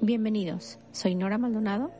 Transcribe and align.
Bienvenidos, 0.00 0.78
soy 0.92 1.16
Nora 1.16 1.38
Maldonado. 1.38 1.90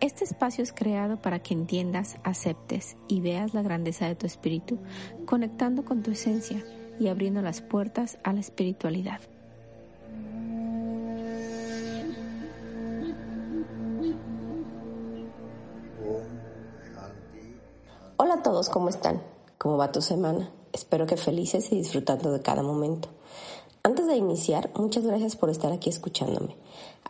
Este 0.00 0.24
espacio 0.24 0.64
es 0.64 0.72
creado 0.72 1.20
para 1.20 1.40
que 1.40 1.52
entiendas, 1.52 2.16
aceptes 2.24 2.96
y 3.06 3.20
veas 3.20 3.52
la 3.52 3.60
grandeza 3.60 4.06
de 4.06 4.14
tu 4.14 4.24
espíritu, 4.26 4.78
conectando 5.26 5.84
con 5.84 6.02
tu 6.02 6.12
esencia 6.12 6.64
y 6.98 7.08
abriendo 7.08 7.42
las 7.42 7.60
puertas 7.60 8.16
a 8.24 8.32
la 8.32 8.40
espiritualidad. 8.40 9.20
Hola 18.16 18.34
a 18.34 18.42
todos, 18.42 18.70
¿cómo 18.70 18.88
están? 18.88 19.20
¿Cómo 19.58 19.76
va 19.76 19.92
tu 19.92 20.00
semana? 20.00 20.50
Espero 20.72 21.04
que 21.04 21.18
felices 21.18 21.70
y 21.72 21.76
disfrutando 21.76 22.32
de 22.32 22.40
cada 22.40 22.62
momento. 22.62 23.10
Antes 23.82 24.06
de 24.06 24.16
iniciar, 24.16 24.70
muchas 24.76 25.04
gracias 25.04 25.36
por 25.36 25.50
estar 25.50 25.70
aquí 25.70 25.90
escuchándome. 25.90 26.56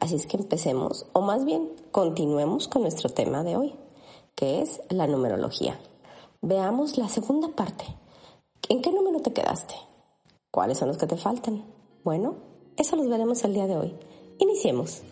Así 0.01 0.17
es 0.17 0.27
que 0.27 0.37
empecemos, 0.37 1.07
o 1.13 1.21
más 1.21 1.45
bien 1.45 1.71
continuemos 1.93 2.69
con 2.69 2.83
nuestro 2.83 3.09
tema 3.09 3.43
de 3.43 3.57
hoy, 3.57 3.75
que 4.35 4.61
es 4.61 4.83
la 4.91 5.07
numerología. 5.07 5.79
Veamos 6.43 6.99
la 6.99 7.09
segunda 7.09 7.49
parte. 7.49 7.85
¿En 8.69 8.83
qué 8.83 8.93
número 8.93 9.21
te 9.21 9.33
quedaste? 9.33 9.75
¿Cuáles 10.51 10.79
son 10.79 10.89
los 10.89 10.99
que 10.99 11.07
te 11.07 11.17
faltan? 11.17 11.65
Bueno, 12.03 12.35
eso 12.77 12.97
los 12.97 13.09
veremos 13.09 13.43
el 13.45 13.55
día 13.55 13.67
de 13.67 13.77
hoy. 13.77 13.95
Iniciemos. 14.39 15.03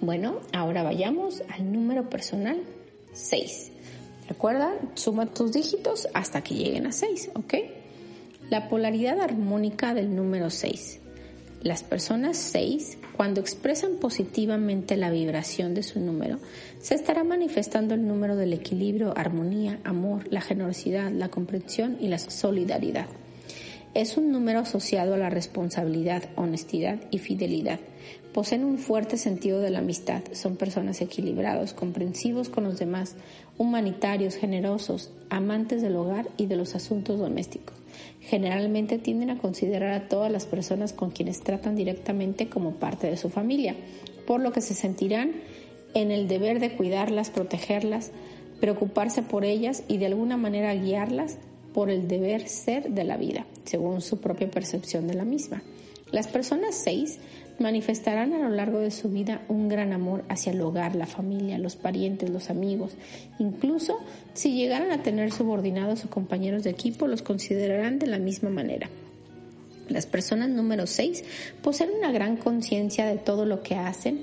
Bueno, 0.00 0.40
ahora 0.52 0.82
vayamos 0.82 1.42
al 1.48 1.72
número 1.72 2.10
personal 2.10 2.60
6. 3.12 3.72
Recuerda, 4.28 4.72
suma 4.94 5.26
tus 5.26 5.52
dígitos 5.52 6.08
hasta 6.14 6.42
que 6.42 6.54
lleguen 6.54 6.86
a 6.86 6.92
6, 6.92 7.30
¿ok? 7.34 7.54
La 8.50 8.68
polaridad 8.68 9.20
armónica 9.20 9.94
del 9.94 10.14
número 10.14 10.50
6. 10.50 11.00
Las 11.62 11.84
personas 11.84 12.36
6, 12.38 12.98
cuando 13.16 13.40
expresan 13.40 13.96
positivamente 13.96 14.96
la 14.96 15.10
vibración 15.10 15.74
de 15.74 15.82
su 15.82 16.00
número, 16.00 16.38
se 16.80 16.94
estará 16.94 17.22
manifestando 17.22 17.94
el 17.94 18.06
número 18.06 18.34
del 18.34 18.52
equilibrio, 18.52 19.16
armonía, 19.16 19.78
amor, 19.84 20.26
la 20.30 20.40
generosidad, 20.40 21.10
la 21.12 21.28
comprensión 21.28 21.98
y 22.00 22.08
la 22.08 22.18
solidaridad. 22.18 23.06
Es 23.94 24.16
un 24.16 24.32
número 24.32 24.60
asociado 24.60 25.12
a 25.12 25.18
la 25.18 25.28
responsabilidad, 25.28 26.22
honestidad 26.36 26.98
y 27.10 27.18
fidelidad. 27.18 27.78
Poseen 28.32 28.64
un 28.64 28.78
fuerte 28.78 29.18
sentido 29.18 29.60
de 29.60 29.68
la 29.68 29.80
amistad, 29.80 30.22
son 30.32 30.56
personas 30.56 31.02
equilibrados, 31.02 31.74
comprensivos 31.74 32.48
con 32.48 32.64
los 32.64 32.78
demás, 32.78 33.16
humanitarios, 33.58 34.36
generosos, 34.36 35.10
amantes 35.28 35.82
del 35.82 35.96
hogar 35.96 36.30
y 36.38 36.46
de 36.46 36.56
los 36.56 36.74
asuntos 36.74 37.18
domésticos. 37.18 37.76
Generalmente 38.20 38.96
tienden 38.96 39.28
a 39.28 39.38
considerar 39.38 39.92
a 39.92 40.08
todas 40.08 40.32
las 40.32 40.46
personas 40.46 40.94
con 40.94 41.10
quienes 41.10 41.40
tratan 41.40 41.76
directamente 41.76 42.48
como 42.48 42.76
parte 42.76 43.10
de 43.10 43.18
su 43.18 43.28
familia, 43.28 43.76
por 44.26 44.40
lo 44.40 44.52
que 44.52 44.62
se 44.62 44.72
sentirán 44.72 45.32
en 45.92 46.10
el 46.10 46.28
deber 46.28 46.60
de 46.60 46.74
cuidarlas, 46.76 47.28
protegerlas, 47.28 48.10
preocuparse 48.58 49.20
por 49.20 49.44
ellas 49.44 49.82
y 49.86 49.98
de 49.98 50.06
alguna 50.06 50.38
manera 50.38 50.74
guiarlas 50.74 51.36
por 51.72 51.90
el 51.90 52.08
deber 52.08 52.48
ser 52.48 52.90
de 52.90 53.04
la 53.04 53.16
vida, 53.16 53.46
según 53.64 54.00
su 54.00 54.20
propia 54.20 54.50
percepción 54.50 55.06
de 55.08 55.14
la 55.14 55.24
misma. 55.24 55.62
Las 56.10 56.28
personas 56.28 56.74
6 56.84 57.18
manifestarán 57.58 58.34
a 58.34 58.38
lo 58.38 58.50
largo 58.50 58.80
de 58.80 58.90
su 58.90 59.08
vida 59.08 59.42
un 59.48 59.68
gran 59.68 59.92
amor 59.92 60.24
hacia 60.28 60.52
el 60.52 60.60
hogar, 60.60 60.94
la 60.94 61.06
familia, 61.06 61.58
los 61.58 61.76
parientes, 61.76 62.28
los 62.28 62.50
amigos. 62.50 62.92
Incluso 63.38 63.98
si 64.34 64.54
llegaran 64.54 64.90
a 64.90 65.02
tener 65.02 65.32
subordinados 65.32 66.04
o 66.04 66.10
compañeros 66.10 66.64
de 66.64 66.70
equipo, 66.70 67.06
los 67.06 67.22
considerarán 67.22 67.98
de 67.98 68.08
la 68.08 68.18
misma 68.18 68.50
manera. 68.50 68.90
Las 69.88 70.06
personas 70.06 70.48
número 70.48 70.86
6 70.86 71.24
poseen 71.62 71.90
una 71.98 72.12
gran 72.12 72.36
conciencia 72.36 73.06
de 73.06 73.16
todo 73.16 73.46
lo 73.46 73.62
que 73.62 73.74
hacen, 73.74 74.22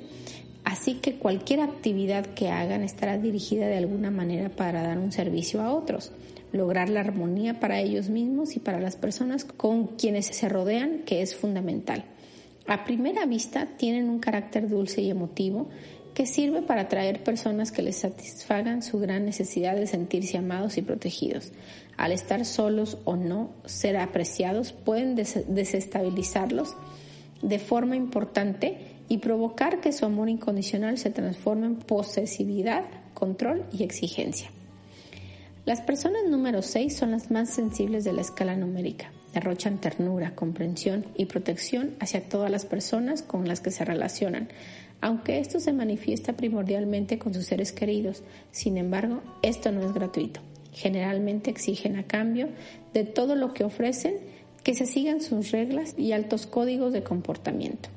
así 0.64 0.96
que 0.96 1.16
cualquier 1.16 1.62
actividad 1.62 2.26
que 2.26 2.50
hagan 2.50 2.84
estará 2.84 3.18
dirigida 3.18 3.68
de 3.68 3.78
alguna 3.78 4.12
manera 4.12 4.50
para 4.50 4.84
dar 4.84 5.00
un 5.00 5.12
servicio 5.12 5.62
a 5.62 5.74
otros 5.74 6.12
lograr 6.52 6.90
la 6.90 7.02
armonía 7.02 7.60
para 7.60 7.80
ellos 7.80 8.10
mismos 8.10 8.56
y 8.56 8.60
para 8.60 8.80
las 8.80 8.96
personas 8.96 9.46
con 9.46 9.88
quienes 9.98 10.28
se 10.28 10.50
rodean, 10.50 11.00
que 11.06 11.22
es 11.22 11.36
fundamental. 11.36 12.06
A 12.68 12.84
primera 12.84 13.26
vista 13.26 13.68
tienen 13.78 14.10
un 14.10 14.20
carácter 14.20 14.70
dulce 14.70 15.02
y 15.02 15.10
emotivo 15.10 15.70
que 16.14 16.26
sirve 16.26 16.62
para 16.62 16.82
atraer 16.82 17.24
personas 17.24 17.72
que 17.72 17.82
les 17.82 17.98
satisfagan 17.98 18.82
su 18.82 19.00
gran 19.00 19.26
necesidad 19.26 19.76
de 19.76 19.88
sentirse 19.88 20.38
amados 20.38 20.78
y 20.78 20.82
protegidos. 20.82 21.52
Al 21.98 22.12
estar 22.12 22.46
solos 22.46 22.98
o 23.06 23.16
no 23.16 23.52
ser 23.66 23.98
apreciados 23.98 24.72
pueden 24.72 25.16
desestabilizarlos 25.16 26.76
de 27.42 27.60
forma 27.60 27.96
importante 27.96 28.78
y 29.08 29.20
provocar 29.20 29.82
que 29.82 29.92
su 29.92 30.06
amor 30.06 30.30
incondicional 30.30 30.98
se 30.98 31.10
transforme 31.10 31.68
en 31.68 31.76
posesividad, 31.78 32.84
control 33.14 33.66
y 33.72 33.84
exigencia. 33.84 34.52
Las 35.70 35.82
personas 35.82 36.24
número 36.28 36.64
6 36.64 36.98
son 36.98 37.12
las 37.12 37.30
más 37.30 37.52
sensibles 37.52 38.04
de 38.04 38.12
la 38.12 38.22
escala 38.22 38.56
numérica. 38.56 39.12
Derrochan 39.36 39.78
ternura, 39.78 40.34
comprensión 40.34 41.06
y 41.16 41.26
protección 41.26 41.92
hacia 42.00 42.28
todas 42.28 42.50
las 42.50 42.66
personas 42.66 43.22
con 43.22 43.48
las 43.48 43.60
que 43.60 43.70
se 43.70 43.86
relacionan, 43.86 44.50
aunque 45.00 45.38
esto 45.38 45.60
se 45.60 45.72
manifiesta 45.72 46.34
primordialmente 46.34 47.20
con 47.20 47.36
sus 47.36 47.46
seres 47.46 47.72
queridos. 47.72 48.24
Sin 48.50 48.80
embargo, 48.80 49.22
esto 49.44 49.72
no 49.72 49.86
es 49.86 49.94
gratuito. 49.94 50.40
Generalmente 50.74 51.52
exigen 51.52 51.98
a 51.98 52.08
cambio 52.08 52.50
de 52.96 53.04
todo 53.04 53.36
lo 53.36 53.54
que 53.54 53.64
ofrecen 53.64 54.16
que 54.64 54.74
se 54.74 54.88
sigan 54.88 55.22
sus 55.22 55.52
reglas 55.52 55.94
y 55.96 56.14
altos 56.14 56.48
códigos 56.48 56.94
de 56.94 57.04
comportamiento. 57.04 57.90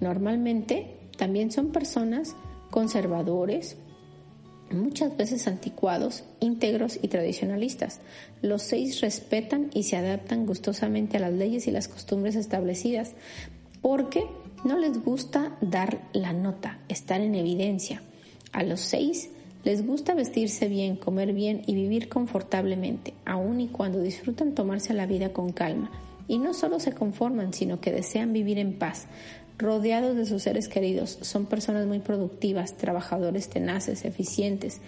Normalmente 0.00 0.86
también 1.18 1.52
son 1.52 1.72
personas 1.72 2.34
conservadores, 2.70 3.76
muchas 4.70 5.16
veces 5.16 5.46
anticuados, 5.46 6.24
íntegros 6.40 6.98
y 7.00 7.08
tradicionalistas. 7.08 8.00
Los 8.42 8.62
seis 8.62 9.00
respetan 9.00 9.70
y 9.74 9.84
se 9.84 9.96
adaptan 9.96 10.46
gustosamente 10.46 11.16
a 11.16 11.20
las 11.20 11.32
leyes 11.32 11.66
y 11.66 11.70
las 11.70 11.88
costumbres 11.88 12.36
establecidas 12.36 13.12
porque 13.82 14.24
no 14.64 14.78
les 14.78 15.02
gusta 15.02 15.56
dar 15.60 16.00
la 16.12 16.32
nota, 16.32 16.80
estar 16.88 17.20
en 17.20 17.34
evidencia. 17.34 18.02
A 18.52 18.62
los 18.62 18.80
seis 18.80 19.30
les 19.64 19.86
gusta 19.86 20.14
vestirse 20.14 20.68
bien, 20.68 20.96
comer 20.96 21.32
bien 21.32 21.62
y 21.66 21.74
vivir 21.74 22.08
confortablemente, 22.08 23.14
aun 23.24 23.60
y 23.60 23.68
cuando 23.68 24.00
disfrutan 24.00 24.54
tomarse 24.54 24.94
la 24.94 25.06
vida 25.06 25.32
con 25.32 25.52
calma. 25.52 25.90
Y 26.28 26.38
no 26.38 26.54
solo 26.54 26.80
se 26.80 26.92
conforman, 26.92 27.52
sino 27.52 27.80
que 27.80 27.92
desean 27.92 28.32
vivir 28.32 28.58
en 28.58 28.78
paz, 28.78 29.06
rodeados 29.58 30.16
de 30.16 30.26
sus 30.26 30.42
seres 30.42 30.68
queridos. 30.68 31.18
Son 31.22 31.46
personas 31.46 31.86
muy 31.86 32.00
productivas, 32.00 32.76
trabajadores 32.76 33.48
tenaces, 33.48 34.04
eficientes. 34.04 34.80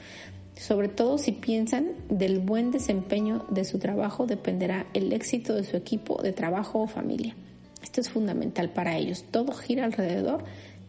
Sobre 0.56 0.88
todo 0.88 1.18
si 1.18 1.32
piensan 1.32 1.92
del 2.08 2.40
buen 2.40 2.70
desempeño 2.70 3.46
de 3.48 3.64
su 3.64 3.78
trabajo 3.78 4.26
dependerá 4.26 4.86
el 4.92 5.12
éxito 5.12 5.54
de 5.54 5.64
su 5.64 5.76
equipo 5.76 6.20
de 6.22 6.32
trabajo 6.32 6.80
o 6.80 6.86
familia. 6.86 7.36
Esto 7.82 8.00
es 8.00 8.10
fundamental 8.10 8.70
para 8.70 8.96
ellos. 8.96 9.24
Todo 9.30 9.52
gira 9.52 9.84
alrededor 9.84 10.44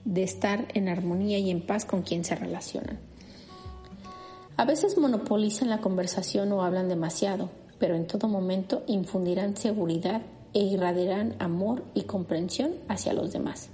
de 0.05 0.23
estar 0.23 0.67
en 0.73 0.89
armonía 0.89 1.37
y 1.37 1.51
en 1.51 1.61
paz 1.61 1.85
con 1.85 2.01
quien 2.01 2.23
se 2.23 2.35
relacionan. 2.35 2.99
A 4.57 4.65
veces 4.65 4.97
monopolizan 4.97 5.69
la 5.69 5.81
conversación 5.81 6.51
o 6.51 6.63
hablan 6.63 6.89
demasiado, 6.89 7.49
pero 7.77 7.95
en 7.95 8.07
todo 8.07 8.27
momento 8.27 8.83
infundirán 8.87 9.55
seguridad 9.55 10.21
e 10.53 10.59
irradiarán 10.59 11.35
amor 11.39 11.83
y 11.93 12.03
comprensión 12.03 12.71
hacia 12.87 13.13
los 13.13 13.31
demás. 13.31 13.69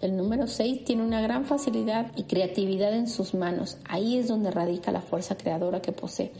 El 0.00 0.16
número 0.16 0.46
6 0.46 0.84
tiene 0.84 1.02
una 1.02 1.20
gran 1.20 1.44
facilidad 1.44 2.12
y 2.14 2.22
creatividad 2.22 2.94
en 2.94 3.08
sus 3.08 3.34
manos. 3.34 3.78
Ahí 3.88 4.16
es 4.16 4.28
donde 4.28 4.52
radica 4.52 4.92
la 4.92 5.00
fuerza 5.00 5.36
creadora 5.36 5.82
que 5.82 5.90
posee. 5.90 6.30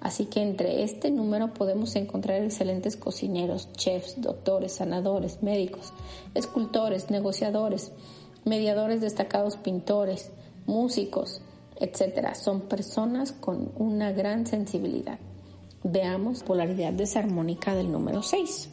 Así 0.00 0.26
que 0.26 0.42
entre 0.42 0.82
este 0.82 1.12
número 1.12 1.54
podemos 1.54 1.94
encontrar 1.94 2.42
excelentes 2.42 2.96
cocineros, 2.96 3.72
chefs, 3.72 4.20
doctores, 4.20 4.72
sanadores, 4.72 5.44
médicos, 5.44 5.92
escultores, 6.34 7.08
negociadores, 7.10 7.92
mediadores 8.44 9.00
destacados, 9.00 9.56
pintores, 9.56 10.32
músicos, 10.66 11.40
etc. 11.78 12.34
Son 12.34 12.62
personas 12.62 13.30
con 13.30 13.70
una 13.76 14.10
gran 14.10 14.44
sensibilidad. 14.44 15.20
Veamos 15.84 16.42
polaridad 16.42 16.92
desarmónica 16.92 17.76
del 17.76 17.92
número 17.92 18.22
6. 18.22 18.70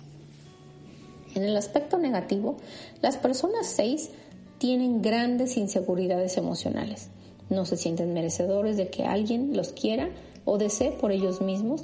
En 1.35 1.43
el 1.43 1.55
aspecto 1.55 1.97
negativo, 1.97 2.57
las 3.01 3.17
personas 3.17 3.67
6 3.67 4.09
tienen 4.57 5.01
grandes 5.01 5.57
inseguridades 5.57 6.37
emocionales. 6.37 7.09
No 7.49 7.65
se 7.65 7.77
sienten 7.77 8.13
merecedores 8.13 8.77
de 8.77 8.89
que 8.89 9.05
alguien 9.05 9.55
los 9.55 9.71
quiera 9.71 10.09
o 10.45 10.57
desee 10.57 10.91
por 10.91 11.11
ellos 11.11 11.41
mismos 11.41 11.83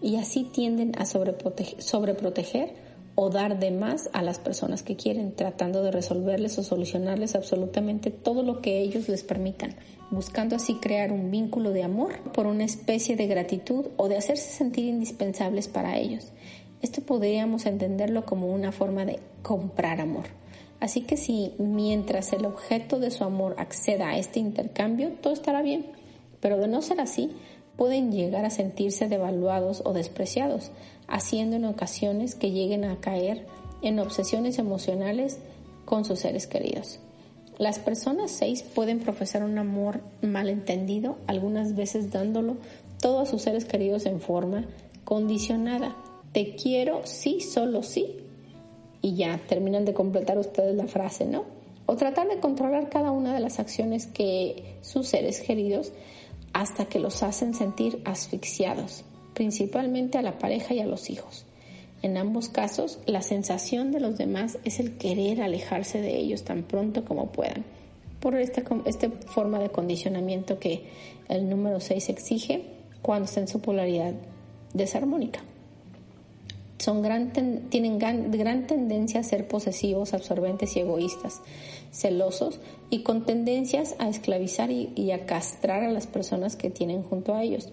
y 0.00 0.16
así 0.16 0.44
tienden 0.44 0.92
a 0.98 1.06
sobreproteger, 1.06 2.74
o 3.14 3.28
dar 3.30 3.58
de 3.58 3.70
más 3.70 4.08
a 4.12 4.22
las 4.22 4.38
personas 4.38 4.82
que 4.82 4.96
quieren, 4.96 5.34
tratando 5.34 5.82
de 5.82 5.90
resolverles 5.90 6.58
o 6.58 6.62
solucionarles 6.62 7.34
absolutamente 7.34 8.10
todo 8.10 8.42
lo 8.42 8.62
que 8.62 8.80
ellos 8.80 9.08
les 9.08 9.22
permitan, 9.22 9.74
buscando 10.10 10.56
así 10.56 10.76
crear 10.76 11.12
un 11.12 11.30
vínculo 11.30 11.72
de 11.72 11.82
amor 11.82 12.18
por 12.32 12.46
una 12.46 12.64
especie 12.64 13.16
de 13.16 13.26
gratitud 13.26 13.86
o 13.96 14.08
de 14.08 14.16
hacerse 14.16 14.50
sentir 14.50 14.86
indispensables 14.86 15.68
para 15.68 15.98
ellos. 15.98 16.32
Esto 16.82 17.00
podríamos 17.00 17.64
entenderlo 17.66 18.26
como 18.26 18.52
una 18.52 18.72
forma 18.72 19.04
de 19.04 19.20
comprar 19.42 20.00
amor. 20.00 20.24
Así 20.80 21.02
que 21.02 21.16
si 21.16 21.54
mientras 21.58 22.32
el 22.32 22.44
objeto 22.44 22.98
de 22.98 23.12
su 23.12 23.22
amor 23.22 23.54
acceda 23.56 24.08
a 24.08 24.18
este 24.18 24.40
intercambio, 24.40 25.12
todo 25.22 25.32
estará 25.32 25.62
bien. 25.62 25.86
Pero 26.40 26.58
de 26.58 26.66
no 26.66 26.82
ser 26.82 27.00
así, 27.00 27.30
pueden 27.76 28.10
llegar 28.10 28.44
a 28.44 28.50
sentirse 28.50 29.08
devaluados 29.08 29.82
o 29.84 29.92
despreciados, 29.92 30.72
haciendo 31.06 31.54
en 31.54 31.66
ocasiones 31.66 32.34
que 32.34 32.50
lleguen 32.50 32.84
a 32.84 33.00
caer 33.00 33.46
en 33.80 34.00
obsesiones 34.00 34.58
emocionales 34.58 35.38
con 35.84 36.04
sus 36.04 36.18
seres 36.18 36.48
queridos. 36.48 36.98
Las 37.58 37.78
personas 37.78 38.32
6 38.32 38.64
pueden 38.74 38.98
profesar 38.98 39.44
un 39.44 39.58
amor 39.58 40.00
malentendido, 40.20 41.16
algunas 41.28 41.76
veces 41.76 42.10
dándolo 42.10 42.56
todo 43.00 43.20
a 43.20 43.26
sus 43.26 43.42
seres 43.42 43.64
queridos 43.64 44.06
en 44.06 44.20
forma 44.20 44.64
condicionada. 45.04 45.94
Te 46.32 46.54
quiero 46.54 47.02
sí, 47.04 47.40
solo 47.40 47.82
sí, 47.82 48.16
y 49.02 49.16
ya 49.16 49.38
terminan 49.48 49.84
de 49.84 49.92
completar 49.92 50.38
ustedes 50.38 50.74
la 50.74 50.86
frase, 50.86 51.26
¿no? 51.26 51.44
O 51.84 51.96
tratar 51.96 52.28
de 52.28 52.38
controlar 52.38 52.88
cada 52.88 53.10
una 53.10 53.34
de 53.34 53.40
las 53.40 53.58
acciones 53.58 54.06
que 54.06 54.76
sus 54.80 55.08
seres 55.08 55.40
queridos 55.40 55.92
hasta 56.54 56.86
que 56.86 57.00
los 57.00 57.22
hacen 57.22 57.52
sentir 57.52 58.00
asfixiados, 58.04 59.04
principalmente 59.34 60.16
a 60.16 60.22
la 60.22 60.38
pareja 60.38 60.72
y 60.72 60.80
a 60.80 60.86
los 60.86 61.10
hijos. 61.10 61.44
En 62.00 62.16
ambos 62.16 62.48
casos, 62.48 62.98
la 63.06 63.22
sensación 63.22 63.92
de 63.92 64.00
los 64.00 64.16
demás 64.16 64.58
es 64.64 64.80
el 64.80 64.96
querer 64.96 65.42
alejarse 65.42 66.00
de 66.00 66.16
ellos 66.16 66.44
tan 66.44 66.62
pronto 66.62 67.04
como 67.04 67.30
puedan, 67.30 67.64
por 68.20 68.36
esta, 68.36 68.62
esta 68.86 69.10
forma 69.10 69.58
de 69.58 69.70
condicionamiento 69.70 70.58
que 70.58 70.84
el 71.28 71.50
número 71.50 71.80
6 71.80 72.08
exige 72.08 72.64
cuando 73.02 73.24
está 73.24 73.40
en 73.40 73.48
su 73.48 73.60
polaridad 73.60 74.14
desarmónica 74.72 75.42
son 76.82 77.00
gran 77.00 77.30
tienen 77.70 78.00
gran, 78.00 78.66
tendencia 78.66 79.20
a 79.20 79.22
ser 79.22 79.46
posesivos, 79.46 80.14
absorbentes 80.14 80.74
y 80.74 80.80
egoístas, 80.80 81.40
celosos 81.92 82.58
y 82.90 83.04
con 83.04 83.24
tendencias 83.24 83.94
a 84.00 84.08
esclavizar 84.08 84.72
y, 84.72 85.12
a 85.12 85.24
castrar 85.24 85.84
a 85.84 85.92
las 85.92 86.08
personas 86.08 86.56
que 86.56 86.70
tienen 86.70 87.04
junto 87.04 87.36
a 87.36 87.44
ellos. 87.44 87.68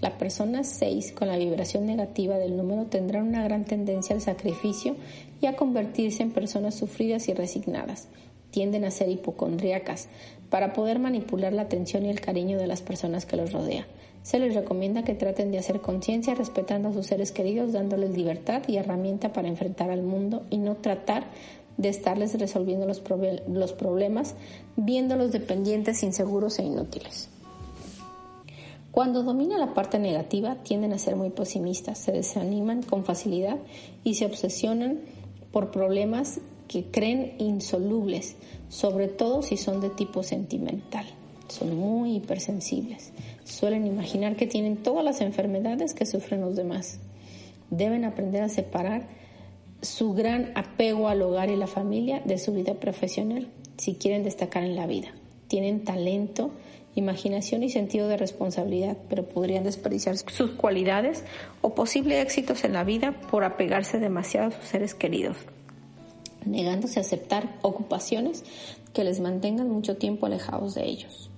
La 0.00 0.16
persona 0.16 0.64
6 0.64 1.12
con 1.12 1.28
la 1.28 1.36
vibración 1.36 1.84
negativa 1.84 2.38
del 2.38 2.56
número 2.56 2.86
tendrá 2.86 3.22
una 3.22 3.44
gran 3.44 3.66
tendencia 3.66 4.16
al 4.16 4.22
sacrificio 4.22 4.96
y 5.42 5.46
a 5.46 5.56
convertirse 5.56 6.22
en 6.22 6.32
personas 6.32 6.76
sufridas 6.76 7.28
y 7.28 7.34
resignadas. 7.34 8.08
Tienden 8.52 8.86
a 8.86 8.90
ser 8.90 9.10
hipocondríacas 9.10 10.08
para 10.48 10.72
poder 10.72 10.98
manipular 10.98 11.52
la 11.52 11.62
atención 11.62 12.06
y 12.06 12.08
el 12.08 12.22
cariño 12.22 12.56
de 12.56 12.68
las 12.68 12.80
personas 12.80 13.26
que 13.26 13.36
los 13.36 13.52
rodean. 13.52 13.84
Se 14.26 14.40
les 14.40 14.56
recomienda 14.56 15.04
que 15.04 15.14
traten 15.14 15.52
de 15.52 15.58
hacer 15.58 15.80
conciencia 15.80 16.34
respetando 16.34 16.88
a 16.88 16.92
sus 16.92 17.06
seres 17.06 17.30
queridos, 17.30 17.72
dándoles 17.72 18.10
libertad 18.10 18.60
y 18.66 18.76
herramienta 18.76 19.32
para 19.32 19.46
enfrentar 19.46 19.88
al 19.88 20.02
mundo 20.02 20.42
y 20.50 20.58
no 20.58 20.74
tratar 20.74 21.28
de 21.76 21.90
estarles 21.90 22.36
resolviendo 22.36 22.86
los, 22.86 23.04
los 23.46 23.72
problemas, 23.72 24.34
viéndolos 24.74 25.30
dependientes, 25.30 26.02
inseguros 26.02 26.58
e 26.58 26.64
inútiles. 26.64 27.28
Cuando 28.90 29.22
domina 29.22 29.58
la 29.58 29.74
parte 29.74 30.00
negativa, 30.00 30.56
tienden 30.56 30.92
a 30.92 30.98
ser 30.98 31.14
muy 31.14 31.30
pesimistas, 31.30 31.96
se 31.96 32.10
desaniman 32.10 32.82
con 32.82 33.04
facilidad 33.04 33.58
y 34.02 34.14
se 34.14 34.26
obsesionan 34.26 35.02
por 35.52 35.70
problemas 35.70 36.40
que 36.66 36.86
creen 36.86 37.36
insolubles, 37.38 38.34
sobre 38.70 39.06
todo 39.06 39.42
si 39.42 39.56
son 39.56 39.80
de 39.80 39.90
tipo 39.90 40.24
sentimental. 40.24 41.06
Son 41.46 41.76
muy 41.76 42.16
hipersensibles 42.16 43.12
suelen 43.46 43.86
imaginar 43.86 44.36
que 44.36 44.46
tienen 44.46 44.76
todas 44.76 45.04
las 45.04 45.20
enfermedades 45.20 45.94
que 45.94 46.04
sufren 46.04 46.40
los 46.40 46.56
demás. 46.56 46.98
Deben 47.70 48.04
aprender 48.04 48.42
a 48.42 48.48
separar 48.48 49.06
su 49.82 50.14
gran 50.14 50.52
apego 50.54 51.08
al 51.08 51.22
hogar 51.22 51.48
y 51.50 51.56
la 51.56 51.66
familia 51.66 52.20
de 52.24 52.38
su 52.38 52.52
vida 52.52 52.74
profesional 52.74 53.48
si 53.76 53.94
quieren 53.94 54.24
destacar 54.24 54.64
en 54.64 54.74
la 54.74 54.86
vida. 54.86 55.08
Tienen 55.48 55.84
talento, 55.84 56.50
imaginación 56.96 57.62
y 57.62 57.70
sentido 57.70 58.08
de 58.08 58.16
responsabilidad, 58.16 58.96
pero 59.08 59.28
podrían 59.28 59.64
desperdiciar 59.64 60.16
sus 60.16 60.52
cualidades 60.52 61.24
o 61.60 61.74
posibles 61.74 62.24
éxitos 62.24 62.64
en 62.64 62.72
la 62.72 62.84
vida 62.84 63.12
por 63.30 63.44
apegarse 63.44 64.00
demasiado 64.00 64.48
a 64.48 64.50
sus 64.52 64.64
seres 64.64 64.94
queridos, 64.94 65.36
negándose 66.44 66.98
a 66.98 67.02
aceptar 67.02 67.56
ocupaciones 67.62 68.44
que 68.92 69.04
les 69.04 69.20
mantengan 69.20 69.70
mucho 69.70 69.96
tiempo 69.98 70.26
alejados 70.26 70.74
de 70.74 70.86
ellos. 70.86 71.30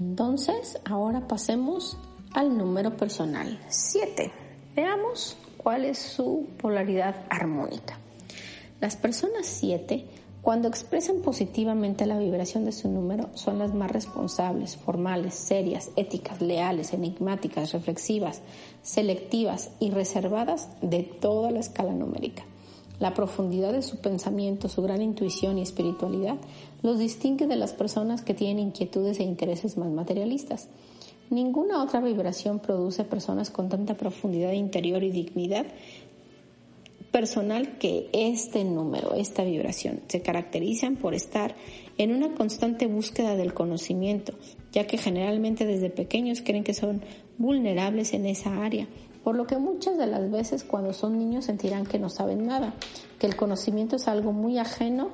Entonces, 0.00 0.80
ahora 0.86 1.28
pasemos 1.28 1.98
al 2.32 2.56
número 2.56 2.96
personal 2.96 3.60
7. 3.68 4.32
Veamos 4.74 5.36
cuál 5.58 5.84
es 5.84 5.98
su 5.98 6.48
polaridad 6.58 7.16
armónica. 7.28 7.98
Las 8.80 8.96
personas 8.96 9.44
7, 9.44 10.06
cuando 10.40 10.68
expresan 10.68 11.20
positivamente 11.20 12.06
la 12.06 12.18
vibración 12.18 12.64
de 12.64 12.72
su 12.72 12.88
número, 12.88 13.28
son 13.34 13.58
las 13.58 13.74
más 13.74 13.90
responsables, 13.90 14.78
formales, 14.78 15.34
serias, 15.34 15.90
éticas, 15.96 16.40
leales, 16.40 16.94
enigmáticas, 16.94 17.72
reflexivas, 17.72 18.40
selectivas 18.82 19.72
y 19.80 19.90
reservadas 19.90 20.70
de 20.80 21.02
toda 21.02 21.50
la 21.50 21.60
escala 21.60 21.92
numérica. 21.92 22.44
La 23.00 23.12
profundidad 23.12 23.72
de 23.72 23.82
su 23.82 23.98
pensamiento, 23.98 24.68
su 24.68 24.82
gran 24.82 25.02
intuición 25.02 25.58
y 25.58 25.62
espiritualidad 25.62 26.36
los 26.82 26.98
distingue 26.98 27.46
de 27.46 27.56
las 27.56 27.72
personas 27.72 28.22
que 28.22 28.34
tienen 28.34 28.58
inquietudes 28.58 29.20
e 29.20 29.22
intereses 29.22 29.76
más 29.76 29.90
materialistas. 29.90 30.68
Ninguna 31.28 31.82
otra 31.82 32.00
vibración 32.00 32.58
produce 32.58 33.04
personas 33.04 33.50
con 33.50 33.68
tanta 33.68 33.96
profundidad 33.96 34.52
interior 34.52 35.02
y 35.02 35.10
dignidad 35.10 35.66
personal 37.12 37.78
que 37.78 38.08
este 38.12 38.64
número, 38.64 39.14
esta 39.14 39.44
vibración. 39.44 40.00
Se 40.08 40.22
caracterizan 40.22 40.96
por 40.96 41.14
estar 41.14 41.54
en 41.98 42.14
una 42.14 42.34
constante 42.34 42.86
búsqueda 42.86 43.36
del 43.36 43.52
conocimiento, 43.52 44.32
ya 44.72 44.86
que 44.86 44.96
generalmente 44.96 45.66
desde 45.66 45.90
pequeños 45.90 46.40
creen 46.40 46.64
que 46.64 46.74
son 46.74 47.02
vulnerables 47.38 48.14
en 48.14 48.26
esa 48.26 48.64
área 48.64 48.86
por 49.22 49.36
lo 49.36 49.46
que 49.46 49.58
muchas 49.58 49.98
de 49.98 50.06
las 50.06 50.30
veces 50.30 50.64
cuando 50.64 50.92
son 50.92 51.18
niños 51.18 51.44
sentirán 51.44 51.86
que 51.86 51.98
no 51.98 52.08
saben 52.08 52.46
nada, 52.46 52.74
que 53.18 53.26
el 53.26 53.36
conocimiento 53.36 53.96
es 53.96 54.08
algo 54.08 54.32
muy 54.32 54.58
ajeno 54.58 55.10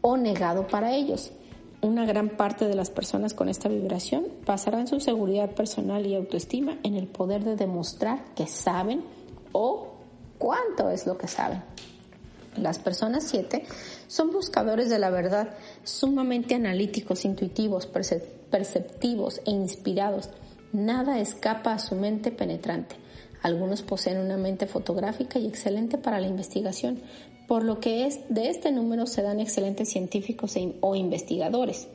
o 0.00 0.16
negado 0.16 0.66
para 0.66 0.94
ellos. 0.94 1.32
Una 1.80 2.04
gran 2.06 2.30
parte 2.30 2.66
de 2.66 2.74
las 2.74 2.90
personas 2.90 3.34
con 3.34 3.48
esta 3.48 3.68
vibración 3.68 4.26
pasarán 4.44 4.88
su 4.88 4.98
seguridad 4.98 5.50
personal 5.50 6.06
y 6.06 6.14
autoestima 6.16 6.78
en 6.82 6.94
el 6.94 7.06
poder 7.06 7.44
de 7.44 7.54
demostrar 7.54 8.24
que 8.34 8.46
saben 8.46 9.04
o 9.52 9.94
cuánto 10.38 10.90
es 10.90 11.06
lo 11.06 11.16
que 11.16 11.28
saben. 11.28 11.62
Las 12.56 12.80
personas 12.80 13.24
7 13.24 13.64
son 14.08 14.32
buscadores 14.32 14.88
de 14.88 14.98
la 14.98 15.10
verdad, 15.10 15.50
sumamente 15.84 16.56
analíticos, 16.56 17.24
intuitivos, 17.24 17.86
perceptivos 17.86 19.40
e 19.46 19.52
inspirados. 19.52 20.30
Nada 20.72 21.20
escapa 21.20 21.72
a 21.72 21.78
su 21.78 21.94
mente 21.94 22.32
penetrante. 22.32 22.96
Algunos 23.42 23.82
poseen 23.82 24.18
una 24.18 24.36
mente 24.36 24.66
fotográfica 24.66 25.38
y 25.38 25.46
excelente 25.46 25.96
para 25.96 26.18
la 26.18 26.26
investigación, 26.26 27.00
por 27.48 27.64
lo 27.64 27.80
que 27.80 28.06
es, 28.06 28.20
de 28.28 28.50
este 28.50 28.70
número 28.70 29.06
se 29.06 29.22
dan 29.22 29.40
excelentes 29.40 29.88
científicos 29.88 30.54
e 30.54 30.74
o 30.82 30.94
investigadores. 30.94 31.88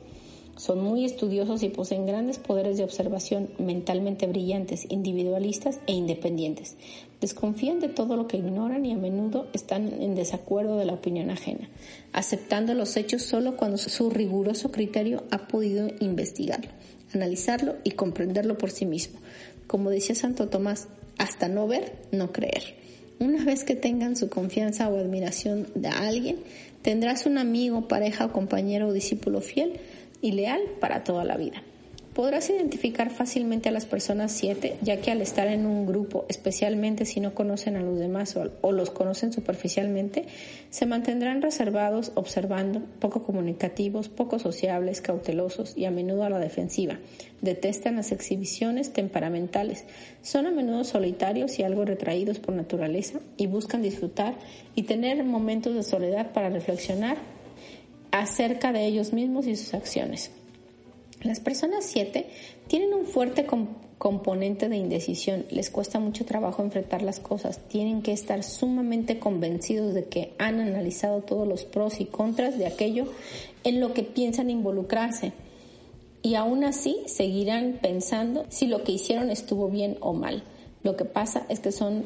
Son 0.56 0.82
muy 0.82 1.04
estudiosos 1.04 1.62
y 1.62 1.68
poseen 1.68 2.06
grandes 2.06 2.38
poderes 2.38 2.76
de 2.76 2.84
observación, 2.84 3.48
mentalmente 3.58 4.26
brillantes, 4.26 4.86
individualistas 4.88 5.78
e 5.86 5.92
independientes. 5.92 6.76
Desconfían 7.20 7.78
de 7.78 7.88
todo 7.88 8.16
lo 8.16 8.26
que 8.26 8.36
ignoran 8.36 8.84
y 8.84 8.92
a 8.92 8.96
menudo 8.96 9.46
están 9.52 10.02
en 10.02 10.16
desacuerdo 10.16 10.76
de 10.76 10.86
la 10.86 10.92
opinión 10.92 11.30
ajena, 11.30 11.68
aceptando 12.12 12.74
los 12.74 12.96
hechos 12.96 13.22
solo 13.22 13.56
cuando 13.56 13.78
su 13.78 14.10
riguroso 14.10 14.72
criterio 14.72 15.22
ha 15.30 15.46
podido 15.46 15.88
investigarlo, 16.00 16.70
analizarlo 17.14 17.76
y 17.84 17.92
comprenderlo 17.92 18.58
por 18.58 18.72
sí 18.72 18.86
mismo. 18.86 19.20
Como 19.68 19.90
decía 19.90 20.16
Santo 20.16 20.48
Tomás, 20.48 20.88
hasta 21.16 21.48
no 21.48 21.66
ver, 21.68 21.94
no 22.12 22.32
creer. 22.32 22.83
Una 23.18 23.44
vez 23.44 23.64
que 23.64 23.76
tengan 23.76 24.16
su 24.16 24.28
confianza 24.28 24.88
o 24.88 24.98
admiración 24.98 25.68
de 25.74 25.88
alguien, 25.88 26.38
tendrás 26.82 27.26
un 27.26 27.38
amigo, 27.38 27.88
pareja 27.88 28.28
compañero 28.28 28.88
o 28.88 28.92
discípulo 28.92 29.40
fiel 29.40 29.80
y 30.20 30.32
leal 30.32 30.60
para 30.80 31.04
toda 31.04 31.24
la 31.24 31.36
vida. 31.36 31.62
Podrás 32.14 32.48
identificar 32.48 33.10
fácilmente 33.10 33.68
a 33.68 33.72
las 33.72 33.86
personas 33.86 34.30
siete, 34.30 34.76
ya 34.82 35.00
que 35.00 35.10
al 35.10 35.20
estar 35.20 35.48
en 35.48 35.66
un 35.66 35.84
grupo, 35.84 36.26
especialmente 36.28 37.06
si 37.06 37.18
no 37.18 37.34
conocen 37.34 37.74
a 37.74 37.82
los 37.82 37.98
demás 37.98 38.36
o, 38.36 38.70
los 38.70 38.90
conocen 38.90 39.32
superficialmente, 39.32 40.26
se 40.70 40.86
mantendrán 40.86 41.42
reservados, 41.42 42.12
observando, 42.14 42.82
poco 43.00 43.24
comunicativos, 43.24 44.08
poco 44.08 44.38
sociables, 44.38 45.00
cautelosos 45.00 45.76
y 45.76 45.86
a 45.86 45.90
menudo 45.90 46.22
a 46.22 46.30
la 46.30 46.38
defensiva. 46.38 47.00
Detestan 47.40 47.96
las 47.96 48.12
exhibiciones 48.12 48.92
temperamentales, 48.92 49.84
son 50.22 50.46
a 50.46 50.52
menudo 50.52 50.84
solitarios 50.84 51.58
y 51.58 51.64
algo 51.64 51.84
retraídos 51.84 52.38
por 52.38 52.54
naturaleza 52.54 53.18
y 53.36 53.48
buscan 53.48 53.82
disfrutar 53.82 54.36
y 54.76 54.84
tener 54.84 55.24
momentos 55.24 55.74
de 55.74 55.82
soledad 55.82 56.30
para 56.30 56.48
reflexionar 56.48 57.16
acerca 58.12 58.72
de 58.72 58.86
ellos 58.86 59.12
mismos 59.12 59.48
y 59.48 59.56
sus 59.56 59.74
acciones. 59.74 60.30
Las 61.24 61.40
personas 61.40 61.86
7 61.86 62.26
tienen 62.66 62.92
un 62.92 63.06
fuerte 63.06 63.46
componente 63.96 64.68
de 64.68 64.76
indecisión, 64.76 65.46
les 65.50 65.70
cuesta 65.70 65.98
mucho 65.98 66.26
trabajo 66.26 66.62
enfrentar 66.62 67.00
las 67.00 67.18
cosas, 67.18 67.60
tienen 67.66 68.02
que 68.02 68.12
estar 68.12 68.42
sumamente 68.42 69.18
convencidos 69.18 69.94
de 69.94 70.04
que 70.04 70.34
han 70.38 70.60
analizado 70.60 71.22
todos 71.22 71.48
los 71.48 71.64
pros 71.64 71.98
y 72.02 72.04
contras 72.04 72.58
de 72.58 72.66
aquello 72.66 73.06
en 73.64 73.80
lo 73.80 73.94
que 73.94 74.02
piensan 74.02 74.50
involucrarse. 74.50 75.32
Y 76.20 76.34
aún 76.34 76.62
así 76.62 76.98
seguirán 77.06 77.78
pensando 77.80 78.44
si 78.50 78.66
lo 78.66 78.84
que 78.84 78.92
hicieron 78.92 79.30
estuvo 79.30 79.70
bien 79.70 79.96
o 80.00 80.12
mal. 80.12 80.42
Lo 80.82 80.94
que 80.94 81.06
pasa 81.06 81.46
es 81.48 81.60
que 81.60 81.72
son 81.72 82.04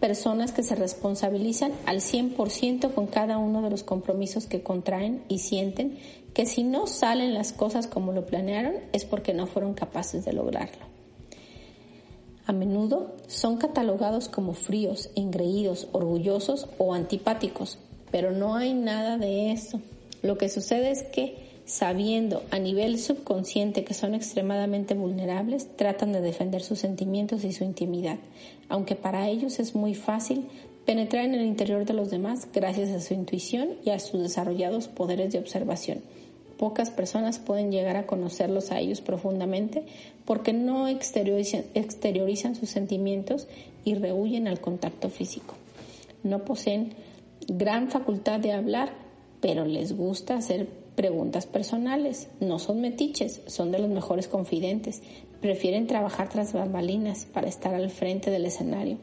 personas 0.00 0.52
que 0.52 0.62
se 0.62 0.74
responsabilizan 0.74 1.72
al 1.86 2.00
100% 2.00 2.94
con 2.94 3.06
cada 3.06 3.38
uno 3.38 3.62
de 3.62 3.70
los 3.70 3.82
compromisos 3.82 4.46
que 4.46 4.62
contraen 4.62 5.22
y 5.28 5.38
sienten 5.38 5.98
que 6.34 6.46
si 6.46 6.62
no 6.62 6.86
salen 6.86 7.34
las 7.34 7.52
cosas 7.52 7.86
como 7.86 8.12
lo 8.12 8.26
planearon 8.26 8.74
es 8.92 9.04
porque 9.04 9.34
no 9.34 9.46
fueron 9.46 9.74
capaces 9.74 10.24
de 10.24 10.32
lograrlo. 10.32 10.86
A 12.46 12.52
menudo 12.52 13.16
son 13.26 13.58
catalogados 13.58 14.28
como 14.28 14.54
fríos, 14.54 15.10
engreídos, 15.16 15.88
orgullosos 15.92 16.68
o 16.78 16.94
antipáticos, 16.94 17.78
pero 18.10 18.30
no 18.30 18.54
hay 18.54 18.72
nada 18.72 19.18
de 19.18 19.52
eso. 19.52 19.80
Lo 20.22 20.38
que 20.38 20.48
sucede 20.48 20.90
es 20.90 21.02
que 21.02 21.47
sabiendo 21.68 22.42
a 22.50 22.58
nivel 22.58 22.98
subconsciente 22.98 23.84
que 23.84 23.92
son 23.92 24.14
extremadamente 24.14 24.94
vulnerables, 24.94 25.68
tratan 25.76 26.12
de 26.12 26.22
defender 26.22 26.62
sus 26.62 26.78
sentimientos 26.78 27.44
y 27.44 27.52
su 27.52 27.62
intimidad, 27.62 28.16
aunque 28.70 28.96
para 28.96 29.28
ellos 29.28 29.60
es 29.60 29.74
muy 29.74 29.94
fácil 29.94 30.46
penetrar 30.86 31.26
en 31.26 31.34
el 31.34 31.44
interior 31.44 31.84
de 31.84 31.92
los 31.92 32.10
demás 32.10 32.48
gracias 32.54 32.88
a 32.90 33.00
su 33.00 33.12
intuición 33.12 33.68
y 33.84 33.90
a 33.90 33.98
sus 33.98 34.22
desarrollados 34.22 34.88
poderes 34.88 35.30
de 35.30 35.38
observación. 35.38 36.00
Pocas 36.56 36.88
personas 36.88 37.38
pueden 37.38 37.70
llegar 37.70 37.96
a 37.96 38.06
conocerlos 38.06 38.72
a 38.72 38.80
ellos 38.80 39.02
profundamente 39.02 39.84
porque 40.24 40.54
no 40.54 40.88
exteriorizan, 40.88 42.54
sus 42.54 42.70
sentimientos 42.70 43.46
y 43.84 43.94
rehuyen 43.94 44.48
al 44.48 44.60
contacto 44.62 45.10
físico. 45.10 45.54
No 46.22 46.46
poseen 46.46 46.94
gran 47.46 47.90
facultad 47.90 48.40
de 48.40 48.52
hablar, 48.52 48.90
pero 49.42 49.66
les 49.66 49.94
gusta 49.94 50.36
hacer 50.36 50.66
preguntas 50.98 51.46
personales. 51.46 52.26
No 52.40 52.58
son 52.58 52.80
metiches, 52.80 53.40
son 53.46 53.70
de 53.70 53.78
los 53.78 53.88
mejores 53.88 54.26
confidentes. 54.26 55.00
Prefieren 55.40 55.86
trabajar 55.86 56.28
tras 56.28 56.52
bambalinas 56.52 57.24
para 57.24 57.46
estar 57.46 57.72
al 57.72 57.88
frente 57.88 58.32
del 58.32 58.46
escenario. 58.46 58.98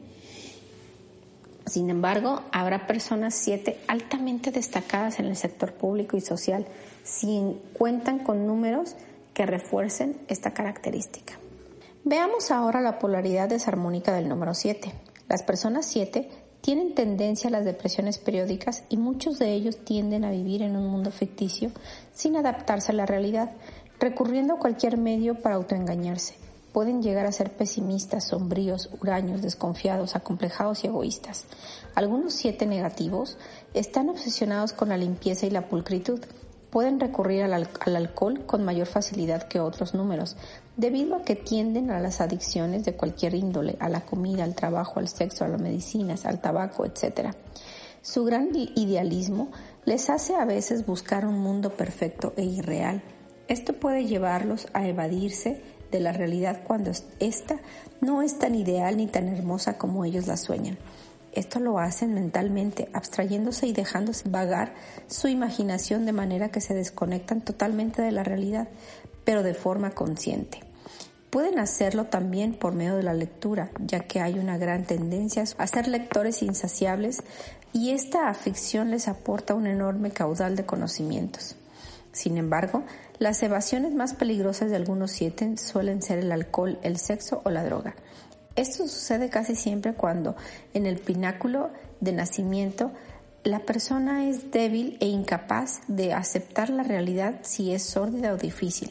Sin 1.64 1.88
embargo, 1.88 2.42
habrá 2.52 2.86
personas 2.86 3.34
siete 3.34 3.78
altamente 3.88 4.50
destacadas 4.50 5.20
en 5.20 5.24
el 5.24 5.36
sector 5.36 5.72
público 5.72 6.18
y 6.18 6.20
social 6.20 6.66
si 7.02 7.56
cuentan 7.72 8.18
con 8.18 8.46
números 8.46 8.94
que 9.32 9.46
refuercen 9.46 10.18
esta 10.28 10.52
característica. 10.52 11.38
Veamos 12.04 12.50
ahora 12.50 12.82
la 12.82 12.98
polaridad 12.98 13.48
desarmónica 13.48 14.12
del 14.12 14.28
número 14.28 14.52
7. 14.52 14.92
Las 15.30 15.42
personas 15.42 15.86
7 15.86 16.28
tienen 16.60 16.94
tendencia 16.94 17.48
a 17.48 17.50
las 17.52 17.64
depresiones 17.64 18.18
periódicas 18.18 18.84
y 18.88 18.96
muchos 18.96 19.38
de 19.38 19.52
ellos 19.52 19.78
tienden 19.84 20.24
a 20.24 20.30
vivir 20.30 20.62
en 20.62 20.76
un 20.76 20.88
mundo 20.88 21.10
ficticio 21.10 21.70
sin 22.12 22.36
adaptarse 22.36 22.92
a 22.92 22.94
la 22.94 23.06
realidad, 23.06 23.52
recurriendo 24.00 24.54
a 24.54 24.58
cualquier 24.58 24.96
medio 24.96 25.40
para 25.40 25.54
autoengañarse. 25.54 26.34
Pueden 26.72 27.02
llegar 27.02 27.24
a 27.24 27.32
ser 27.32 27.52
pesimistas, 27.52 28.28
sombríos, 28.28 28.90
huraños, 29.00 29.40
desconfiados, 29.40 30.14
acomplejados 30.14 30.84
y 30.84 30.88
egoístas. 30.88 31.46
Algunos 31.94 32.34
siete 32.34 32.66
negativos 32.66 33.38
están 33.72 34.10
obsesionados 34.10 34.72
con 34.72 34.90
la 34.90 34.98
limpieza 34.98 35.46
y 35.46 35.50
la 35.50 35.68
pulcritud, 35.68 36.20
pueden 36.70 37.00
recurrir 37.00 37.42
al, 37.42 37.68
alcohol 37.96 38.44
con 38.44 38.62
mayor 38.62 38.86
facilidad 38.86 39.44
que 39.44 39.60
otros 39.60 39.94
números, 39.94 40.36
debido 40.76 41.16
a 41.16 41.22
que 41.22 41.36
tienden 41.36 41.90
a 41.90 42.00
las 42.00 42.20
adicciones 42.20 42.84
de 42.84 42.94
cualquier 42.94 43.34
índole, 43.34 43.76
a 43.80 43.88
la 43.88 44.02
comida, 44.02 44.44
al 44.44 44.54
trabajo, 44.54 45.00
al 45.00 45.08
sexo, 45.08 45.44
a 45.44 45.48
las 45.48 45.60
medicinas, 45.60 46.26
al 46.26 46.40
tabaco, 46.40 46.84
etc. 46.84 47.30
Su 48.02 48.24
gran 48.24 48.50
idealismo 48.54 49.50
les 49.84 50.10
hace 50.10 50.34
a 50.34 50.44
veces 50.44 50.86
buscar 50.86 51.26
un 51.26 51.38
mundo 51.38 51.70
perfecto 51.70 52.34
e 52.36 52.44
irreal. 52.44 53.02
Esto 53.48 53.72
puede 53.72 54.04
llevarlos 54.04 54.66
a 54.74 54.86
evadirse 54.86 55.62
de 55.90 56.00
la 56.00 56.12
realidad 56.12 56.62
cuando 56.66 56.90
ésta 57.20 57.60
no 58.00 58.22
es 58.22 58.38
tan 58.38 58.54
ideal 58.54 58.96
ni 58.96 59.06
tan 59.06 59.28
hermosa 59.28 59.78
como 59.78 60.04
ellos 60.04 60.26
la 60.26 60.36
sueñan. 60.36 60.78
Esto 61.32 61.60
lo 61.60 61.78
hacen 61.78 62.14
mentalmente, 62.14 62.88
abstrayéndose 62.94 63.66
y 63.66 63.72
dejándose 63.72 64.28
vagar 64.28 64.72
su 65.06 65.28
imaginación 65.28 66.06
de 66.06 66.12
manera 66.12 66.50
que 66.50 66.62
se 66.62 66.74
desconectan 66.74 67.42
totalmente 67.42 68.00
de 68.00 68.10
la 68.10 68.24
realidad, 68.24 68.68
pero 69.26 69.42
de 69.42 69.52
forma 69.52 69.90
consciente. 69.90 70.60
Pueden 71.28 71.58
hacerlo 71.58 72.04
también 72.04 72.54
por 72.54 72.72
medio 72.72 72.96
de 72.96 73.02
la 73.02 73.12
lectura, 73.12 73.70
ya 73.78 74.00
que 74.00 74.20
hay 74.22 74.38
una 74.38 74.56
gran 74.56 74.84
tendencia 74.84 75.44
a 75.58 75.66
ser 75.66 75.88
lectores 75.88 76.42
insaciables 76.42 77.22
y 77.74 77.90
esta 77.90 78.30
afición 78.30 78.90
les 78.90 79.08
aporta 79.08 79.54
un 79.54 79.66
enorme 79.66 80.12
caudal 80.12 80.56
de 80.56 80.64
conocimientos. 80.64 81.56
Sin 82.12 82.38
embargo, 82.38 82.84
las 83.18 83.42
evasiones 83.42 83.92
más 83.92 84.14
peligrosas 84.14 84.70
de 84.70 84.76
algunos 84.76 85.10
siete 85.10 85.58
suelen 85.58 86.00
ser 86.00 86.20
el 86.20 86.32
alcohol, 86.32 86.78
el 86.82 86.96
sexo 86.96 87.42
o 87.44 87.50
la 87.50 87.64
droga. 87.64 87.94
Esto 88.54 88.88
sucede 88.88 89.28
casi 89.28 89.56
siempre 89.56 89.92
cuando 89.92 90.36
en 90.72 90.86
el 90.86 90.98
pináculo 90.98 91.70
de 92.00 92.12
nacimiento 92.12 92.92
la 93.46 93.60
persona 93.60 94.28
es 94.28 94.50
débil 94.50 94.96
e 94.98 95.06
incapaz 95.06 95.80
de 95.86 96.12
aceptar 96.12 96.68
la 96.68 96.82
realidad 96.82 97.36
si 97.42 97.72
es 97.72 97.84
sórdida 97.84 98.32
o 98.32 98.36
difícil. 98.36 98.90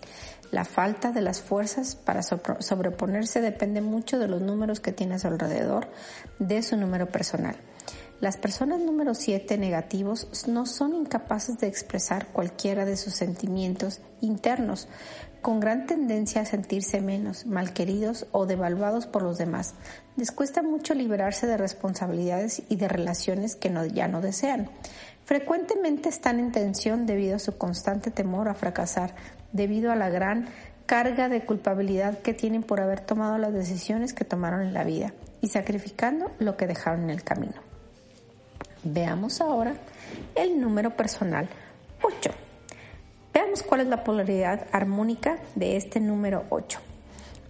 La 0.49 0.63
falta 0.63 1.11
de 1.11 1.19
las 1.19 1.41
fuerzas 1.41 1.97
para 1.97 2.21
sobreponerse 2.23 3.41
depende 3.41 3.81
mucho 3.81 4.17
de 4.17 4.29
los 4.29 4.41
números 4.41 4.79
que 4.79 4.93
tiene 4.93 5.15
a 5.15 5.19
su 5.19 5.27
alrededor, 5.27 5.89
de 6.39 6.63
su 6.63 6.77
número 6.77 7.09
personal. 7.09 7.57
Las 8.21 8.37
personas 8.37 8.79
número 8.79 9.13
7 9.13 9.57
negativos 9.57 10.47
no 10.47 10.65
son 10.65 10.95
incapaces 10.95 11.57
de 11.57 11.67
expresar 11.67 12.27
cualquiera 12.27 12.85
de 12.85 12.95
sus 12.95 13.13
sentimientos 13.13 13.99
internos, 14.21 14.87
con 15.41 15.59
gran 15.59 15.85
tendencia 15.85 16.41
a 16.41 16.45
sentirse 16.45 17.01
menos, 17.01 17.45
malqueridos 17.45 18.25
o 18.31 18.45
devaluados 18.45 19.05
por 19.05 19.21
los 19.21 19.37
demás. 19.37 19.75
Les 20.17 20.31
cuesta 20.31 20.61
mucho 20.61 20.93
liberarse 20.93 21.45
de 21.45 21.57
responsabilidades 21.57 22.63
y 22.69 22.77
de 22.77 22.87
relaciones 22.87 23.55
que 23.55 23.73
ya 23.93 24.07
no 24.07 24.21
desean. 24.21 24.69
Frecuentemente 25.25 26.07
están 26.07 26.39
en 26.39 26.51
tensión 26.51 27.05
debido 27.05 27.35
a 27.35 27.39
su 27.39 27.57
constante 27.57 28.11
temor 28.11 28.47
a 28.47 28.53
fracasar, 28.53 29.13
debido 29.51 29.91
a 29.91 29.95
la 29.95 30.09
gran 30.09 30.47
carga 30.85 31.29
de 31.29 31.43
culpabilidad 31.43 32.19
que 32.19 32.33
tienen 32.33 32.63
por 32.63 32.79
haber 32.79 33.01
tomado 33.01 33.37
las 33.37 33.53
decisiones 33.53 34.13
que 34.13 34.23
tomaron 34.23 34.61
en 34.61 34.73
la 34.73 34.83
vida 34.83 35.13
y 35.41 35.49
sacrificando 35.49 36.31
lo 36.39 36.55
que 36.55 36.67
dejaron 36.67 37.03
en 37.03 37.09
el 37.09 37.23
camino. 37.23 37.61
Veamos 38.83 39.41
ahora 39.41 39.73
el 40.35 40.61
número 40.61 40.95
personal 40.95 41.49
8. 42.03 42.29
Veamos 43.33 43.63
cuál 43.63 43.81
es 43.81 43.87
la 43.87 44.03
polaridad 44.03 44.67
armónica 44.71 45.39
de 45.55 45.75
este 45.75 45.99
número 45.99 46.45
8. 46.51 46.79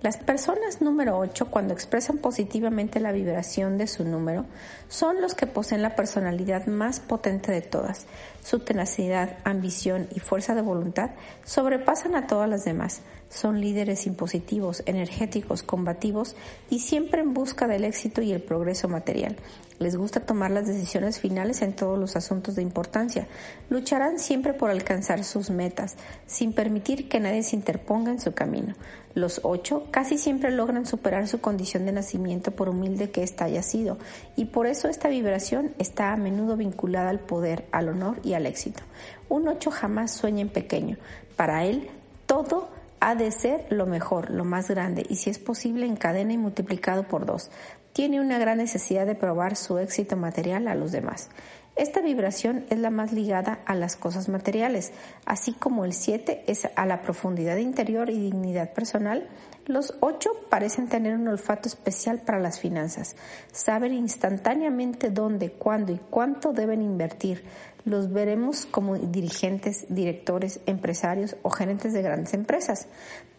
Las 0.06 0.18
personas 0.18 0.82
número 0.82 1.18
8, 1.18 1.48
cuando 1.50 1.74
expresan 1.74 2.20
positivamente 2.20 3.00
la 3.00 3.12
vibración 3.12 3.80
de 3.80 3.88
su 3.88 4.04
número, 4.04 4.46
son 4.88 5.20
los 5.20 5.34
que 5.34 5.48
poseen 5.48 5.82
la 5.82 5.96
personalidad 5.96 6.68
más 6.68 7.00
potente 7.00 7.52
de 7.52 7.62
todas. 7.62 8.06
Su 8.44 8.60
tenacidad, 8.60 9.40
ambición 9.46 10.08
y 10.14 10.20
fuerza 10.20 10.54
de 10.54 10.62
voluntad 10.62 11.10
sobrepasan 11.44 12.14
a 12.14 12.28
todas 12.28 12.48
las 12.48 12.64
demás. 12.66 13.02
Son 13.30 13.60
líderes 13.60 14.06
impositivos, 14.08 14.84
energéticos, 14.86 15.64
combativos 15.64 16.36
y 16.70 16.80
siempre 16.80 17.22
en 17.22 17.34
busca 17.34 17.68
del 17.68 17.84
éxito 17.84 18.22
y 18.22 18.32
el 18.32 18.42
progreso 18.42 18.88
material. 18.88 19.36
Les 19.78 19.98
gusta 19.98 20.22
tomar 20.22 20.52
las 20.52 20.68
decisiones 20.68 21.20
finales 21.20 21.62
en 21.62 21.74
todos 21.74 22.00
los 22.00 22.16
asuntos 22.16 22.56
de 22.56 22.62
importancia. 22.62 23.28
Lucharán 23.70 24.20
siempre 24.20 24.54
por 24.54 24.70
alcanzar 24.70 25.26
sus 25.26 25.50
metas, 25.50 25.98
sin 26.26 26.54
permitir 26.54 27.10
que 27.10 27.20
nadie 27.20 27.44
se 27.44 27.58
interponga 27.58 28.12
en 28.12 28.22
su 28.22 28.34
camino. 28.34 28.74
Los 29.16 29.42
ocho 29.44 29.88
casi 29.92 30.18
siempre 30.18 30.52
logran 30.52 30.86
superar 30.86 31.28
su 31.28 31.42
condición 31.42 31.86
de 31.86 31.92
nacimiento 31.92 32.52
por 32.52 32.70
humilde 32.70 33.12
que 33.12 33.24
ésta 33.24 33.46
haya 33.46 33.64
sido, 33.64 33.98
y 34.38 34.46
por 34.46 34.66
eso 34.66 34.88
esta 34.88 35.10
vibración 35.10 35.74
está 35.78 36.14
a 36.14 36.18
menudo 36.18 36.56
vinculada 36.56 37.10
al 37.10 37.20
poder, 37.20 37.66
al 37.72 37.90
honor 37.90 38.20
y 38.24 38.34
al 38.34 38.46
éxito. 38.46 38.84
Un 39.28 39.48
ocho 39.50 39.72
jamás 39.72 40.12
sueña 40.12 40.42
en 40.42 40.50
pequeño. 40.50 40.98
Para 41.36 41.66
él, 41.66 41.90
todo 42.28 42.70
ha 43.00 43.16
de 43.16 43.32
ser 43.32 43.68
lo 43.70 43.86
mejor, 43.86 44.32
lo 44.32 44.46
más 44.46 44.70
grande, 44.70 45.06
y 45.10 45.16
si 45.18 45.30
es 45.30 45.40
posible, 45.40 45.86
en 45.86 45.96
cadena 45.96 46.34
y 46.34 46.38
multiplicado 46.38 47.08
por 47.08 47.26
dos 47.26 47.52
tiene 47.96 48.20
una 48.20 48.38
gran 48.38 48.58
necesidad 48.58 49.06
de 49.06 49.16
probar 49.16 49.56
su 49.56 49.78
éxito 49.78 50.18
material 50.18 50.68
a 50.68 50.76
los 50.76 50.92
demás. 50.92 51.30
Esta 51.76 52.00
vibración 52.00 52.64
es 52.70 52.80
la 52.80 52.90
más 52.90 53.12
ligada 53.12 53.60
a 53.66 53.76
las 53.76 53.98
cosas 53.98 54.30
materiales, 54.30 54.94
así 55.26 55.52
como 55.52 55.84
el 55.84 55.92
7 55.92 56.46
es 56.48 56.70
a 56.74 56.86
la 56.86 57.02
profundidad 57.02 57.58
interior 57.58 58.10
y 58.10 58.18
dignidad 58.18 58.72
personal. 58.72 59.28
Los 59.66 59.94
8 60.00 60.30
parecen 60.50 60.88
tener 60.88 61.16
un 61.16 61.28
olfato 61.28 61.68
especial 61.68 62.22
para 62.22 62.40
las 62.40 62.62
finanzas. 62.62 63.18
Saben 63.52 63.94
instantáneamente 63.94 65.10
dónde, 65.10 65.52
cuándo 65.52 65.92
y 65.92 65.98
cuánto 65.98 66.54
deben 66.54 66.82
invertir. 66.82 67.44
Los 67.84 68.14
veremos 68.14 68.66
como 68.66 68.98
dirigentes, 68.98 69.86
directores, 69.90 70.62
empresarios 70.68 71.36
o 71.42 71.50
gerentes 71.50 71.92
de 71.92 72.02
grandes 72.02 72.34
empresas. 72.34 72.88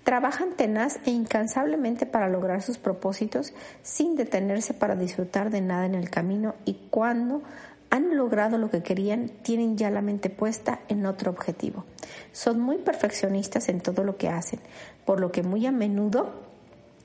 Trabajan 0.05 0.53
tenaz 0.57 1.01
e 1.07 1.11
incansablemente 1.11 2.05
para 2.05 2.29
lograr 2.29 2.61
sus 2.61 2.77
propósitos 2.77 3.55
sin 3.83 4.15
detenerse 4.15 4.75
para 4.75 4.95
disfrutar 4.95 5.51
de 5.51 5.63
nada 5.63 5.87
en 5.87 5.95
el 5.95 6.11
camino 6.11 6.55
y 6.65 6.75
cuando 6.91 7.43
han 7.91 8.17
logrado 8.17 8.59
lo 8.59 8.71
que 8.71 8.83
querían, 8.83 9.29
tienen 9.43 9.77
ya 9.77 9.91
la 9.91 10.03
mente 10.03 10.31
puesta 10.31 10.81
en 10.89 11.07
otro 11.07 11.31
objetivo. 11.31 11.85
Son 12.33 12.61
muy 12.61 12.79
perfeccionistas 12.79 13.69
en 13.69 13.81
todo 13.81 14.05
lo 14.05 14.17
que 14.17 14.29
hacen, 14.29 14.61
por 15.05 15.21
lo 15.21 15.33
que 15.33 15.43
muy 15.43 15.67
a 15.67 15.73
menudo 15.73 16.45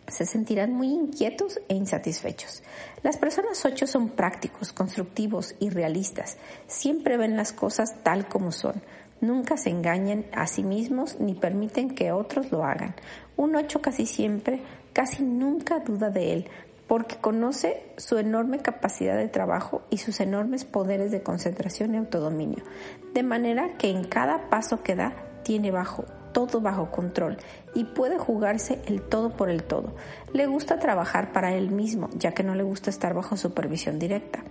se 0.07 0.25
sentirán 0.25 0.73
muy 0.73 0.87
inquietos 0.87 1.59
e 1.69 1.75
insatisfechos. 1.75 2.63
Las 3.03 3.17
personas 3.17 3.63
ocho 3.65 3.87
son 3.87 4.09
prácticos, 4.09 4.73
constructivos 4.73 5.55
y 5.59 5.69
realistas. 5.69 6.37
Siempre 6.67 7.17
ven 7.17 7.37
las 7.37 7.53
cosas 7.53 8.03
tal 8.03 8.27
como 8.27 8.51
son 8.51 8.81
Nunca 9.21 9.55
se 9.55 9.69
engañan 9.69 10.25
a 10.33 10.47
sí 10.47 10.63
mismos 10.63 11.19
ni 11.19 11.35
permiten 11.35 11.93
que 11.93 12.11
otros 12.11 12.51
lo 12.51 12.65
hagan. 12.65 12.95
Un 13.37 13.55
ocho 13.55 13.79
casi 13.79 14.07
siempre, 14.07 14.63
casi 14.93 15.21
nunca 15.21 15.79
duda 15.79 16.09
de 16.09 16.33
él, 16.33 16.47
porque 16.91 17.15
conoce 17.15 17.85
su 17.95 18.17
enorme 18.17 18.59
capacidad 18.59 19.15
de 19.15 19.29
trabajo 19.29 19.81
y 19.89 19.99
sus 19.99 20.19
enormes 20.19 20.65
poderes 20.65 21.09
de 21.09 21.23
concentración 21.23 21.95
y 21.95 21.97
autodominio, 21.97 22.65
de 23.13 23.23
manera 23.23 23.77
que 23.77 23.89
en 23.89 24.03
cada 24.03 24.49
paso 24.49 24.83
que 24.83 24.97
da 24.97 25.13
tiene 25.41 25.71
bajo 25.71 26.03
todo 26.33 26.59
bajo 26.59 26.91
control 26.91 27.37
y 27.73 27.85
puede 27.85 28.17
jugarse 28.17 28.81
el 28.87 29.01
todo 29.03 29.29
por 29.37 29.49
el 29.49 29.63
todo. 29.63 29.95
Le 30.33 30.47
gusta 30.47 30.79
trabajar 30.79 31.31
para 31.31 31.53
él 31.53 31.71
mismo, 31.71 32.09
ya 32.17 32.33
que 32.33 32.43
no 32.43 32.55
le 32.55 32.63
gusta 32.63 32.89
estar 32.89 33.13
bajo 33.13 33.37
supervisión 33.37 33.97
directa. 33.97 34.43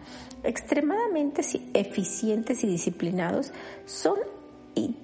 Extremadamente 0.42 1.42
eficientes 1.74 2.64
y 2.64 2.68
disciplinados, 2.68 3.52
son 3.84 4.16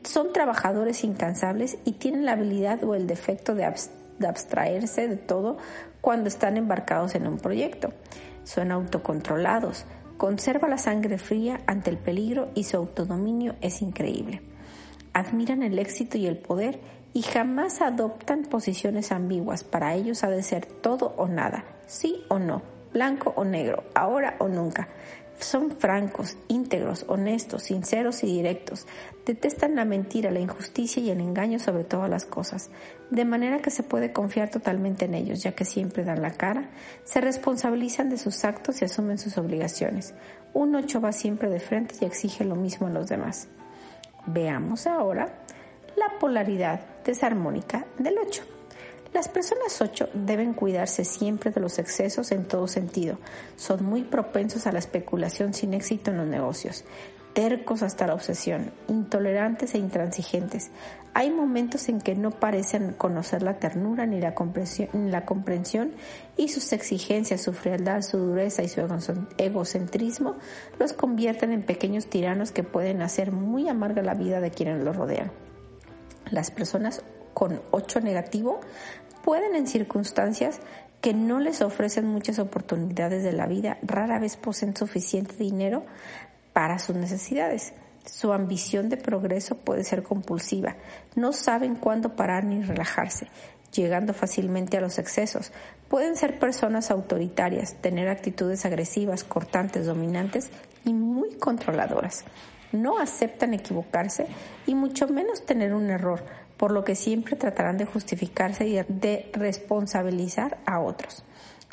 son 0.05 0.33
trabajadores 0.33 1.05
incansables 1.05 1.77
y 1.85 1.93
tienen 1.93 2.25
la 2.25 2.33
habilidad 2.33 2.83
o 2.85 2.95
el 2.95 3.07
defecto 3.07 3.55
de, 3.55 3.71
abstraerse 4.27 5.09
de 5.09 5.17
todo 5.17 5.59
cuando 6.07 6.29
están 6.29 6.57
embarcados 6.57 7.17
en 7.17 7.27
un 7.27 7.37
proyecto. 7.37 7.93
Son 8.45 8.71
autocontrolados, 8.71 9.87
conserva 10.17 10.69
la 10.69 10.79
sangre 10.79 11.19
fría 11.19 11.63
ante 11.67 11.91
el 11.91 11.99
peligro 11.99 12.49
y 12.55 12.63
su 12.63 12.77
autodominio 12.77 13.57
es 13.61 13.83
increíble. 13.83 14.41
Admiran 15.15 15.65
el 15.65 15.81
éxito 15.81 16.17
y 16.17 16.29
el 16.29 16.39
poder 16.39 16.79
y 17.13 17.23
jamás 17.23 17.83
adoptan 17.83 18.43
posiciones 18.43 19.11
ambiguas. 19.11 19.65
Para 19.65 19.97
ellos 19.97 20.23
ha 20.23 20.31
de 20.31 20.45
ser 20.45 20.65
todo 20.65 21.13
o 21.17 21.27
nada, 21.27 21.65
sí 21.89 22.23
o 22.29 22.39
no, 22.39 22.63
blanco 22.93 23.33
o 23.35 23.45
negro, 23.45 23.83
ahora 23.97 24.37
o 24.39 24.47
nunca. 24.47 24.87
Son 25.39 25.71
francos, 25.71 26.37
íntegros, 26.49 27.05
honestos, 27.09 27.65
sinceros 27.65 28.25
y 28.25 28.27
directos. 28.27 28.87
Detestan 29.27 29.77
la 29.77 29.85
mentira, 29.85 30.31
la 30.31 30.41
injusticia 30.41 31.03
y 31.03 31.11
el 31.11 31.21
engaño 31.21 31.59
sobre 31.59 31.85
todas 31.85 32.09
las 32.09 32.25
cosas, 32.25 32.71
de 33.11 33.25
manera 33.25 33.61
que 33.61 33.71
se 33.71 33.83
puede 33.83 34.13
confiar 34.13 34.51
totalmente 34.51 35.05
en 35.05 35.15
ellos, 35.15 35.43
ya 35.43 35.53
que 35.53 35.65
siempre 35.65 36.05
dan 36.05 36.23
la 36.23 36.33
cara, 36.33 36.71
se 37.05 37.21
responsabilizan 37.21 38.09
de 38.09 38.19
sus 38.19 38.45
actos 38.45 38.81
y 38.81 38.87
asumen 38.87 39.19
sus 39.19 39.37
obligaciones. 39.37 40.15
Un 40.55 40.75
ocho 40.75 41.01
va 41.01 41.13
siempre 41.13 41.51
de 41.51 41.61
frente 41.61 41.97
y 42.01 42.07
exige 42.07 42.45
lo 42.45 42.57
mismo 42.57 42.87
a 42.87 42.91
los 42.91 43.09
demás. 43.09 43.49
Veamos 44.27 44.87
ahora 44.87 45.45
la 45.97 46.19
polaridad 46.19 46.81
desarmónica 47.05 47.87
del 47.99 48.17
ocho. 48.19 48.56
Las 49.13 49.29
personas 49.29 49.81
8 49.81 50.11
deben 50.15 50.53
cuidarse 50.53 51.05
siempre 51.05 51.51
de 51.51 51.61
los 51.61 51.79
excesos 51.79 52.33
en 52.33 52.45
todo 52.45 52.69
sentido. 52.69 53.19
Son 53.57 53.85
muy 53.85 54.03
propensos 54.03 54.67
a 54.67 54.73
la 54.73 54.79
especulación 54.79 55.55
sin 55.55 55.75
éxito 55.75 56.11
en 56.11 56.19
los 56.19 56.27
negocios, 56.27 56.85
tercos 57.33 57.83
hasta 57.83 58.07
la 58.07 58.15
obsesión, 58.15 58.73
intolerantes 58.89 59.75
e 59.75 59.79
intransigentes. 59.79 60.71
Hay 61.15 61.31
momentos 61.31 61.89
en 61.89 62.01
que 62.01 62.15
no 62.15 62.31
parecen 62.31 62.93
conocer 62.93 63.43
la 63.43 63.59
ternura 63.59 64.05
ni 64.07 64.21
la 64.21 64.35
comprensión, 64.35 64.91
ni 64.93 65.11
la 65.11 65.25
comprensión 65.25 65.93
y 66.37 66.49
sus 66.49 66.73
exigencias, 66.73 67.43
su 67.43 67.53
frialdad, 67.55 68.03
su 68.03 68.19
dureza 68.19 68.63
y 68.63 68.69
su 68.69 68.83
egocentrismo 69.39 70.37
los 70.79 70.93
convierten 70.93 71.53
en 71.53 71.63
pequeños 71.63 72.07
tiranos 72.09 72.53
que 72.53 72.65
pueden 72.65 73.01
hacer 73.01 73.33
muy 73.33 73.69
amarga 73.69 74.03
la 74.03 74.15
vida 74.15 74.41
de 74.41 74.51
quienes 74.51 74.83
los 74.83 74.97
rodean. 74.97 75.31
Las 76.31 76.51
personas 76.51 77.03
con 77.37 77.61
8 77.71 78.01
negativo 78.01 78.61
pueden 79.23 79.57
en 79.57 79.67
circunstancias 79.67 80.59
que 81.03 81.13
no 81.13 81.39
les 81.39 81.61
ofrecen 81.61 82.07
muchas 82.07 82.39
oportunidades 82.39 83.23
de 83.25 83.35
la 83.35 83.47
vida, 83.47 83.77
rara 83.83 84.19
vez 84.19 84.39
poseen 84.39 84.75
suficiente 84.75 85.35
dinero 85.37 85.85
para 86.55 86.79
sus 86.79 86.97
necesidades. 86.97 87.75
Su 88.07 88.33
ambición 88.33 88.89
de 88.89 88.97
progreso 88.97 89.55
puede 89.55 89.85
ser 89.85 90.03
compulsiva. 90.03 90.77
No 91.15 91.35
saben 91.35 91.75
cuándo 91.75 92.17
parar 92.17 92.45
ni 92.45 92.63
relajarse, 92.63 93.27
llegando 93.71 94.15
fácilmente 94.15 94.79
a 94.79 94.81
los 94.81 94.99
excesos. 94.99 95.53
Pueden 95.89 96.17
ser 96.17 96.39
personas 96.39 96.91
autoritarias, 96.91 97.75
tener 97.83 98.09
actitudes 98.09 98.65
agresivas, 98.65 99.25
cortantes, 99.25 99.85
dominantes 99.85 100.49
y 100.87 100.95
muy 100.95 101.35
controladoras. 101.35 102.25
No 102.73 102.99
aceptan 102.99 103.53
equivocarse 103.53 104.27
y 104.67 104.75
mucho 104.75 105.07
menos 105.07 105.45
tener 105.45 105.75
un 105.75 105.91
error, 105.91 106.25
por 106.57 106.71
lo 106.71 106.85
que 106.85 106.95
siempre 106.95 107.37
tratarán 107.37 107.77
de 107.77 107.85
justificarse 107.85 108.67
y 108.67 108.75
de 108.89 109.31
responsabilizar 109.33 110.59
a 110.67 110.81
otros. 110.81 111.25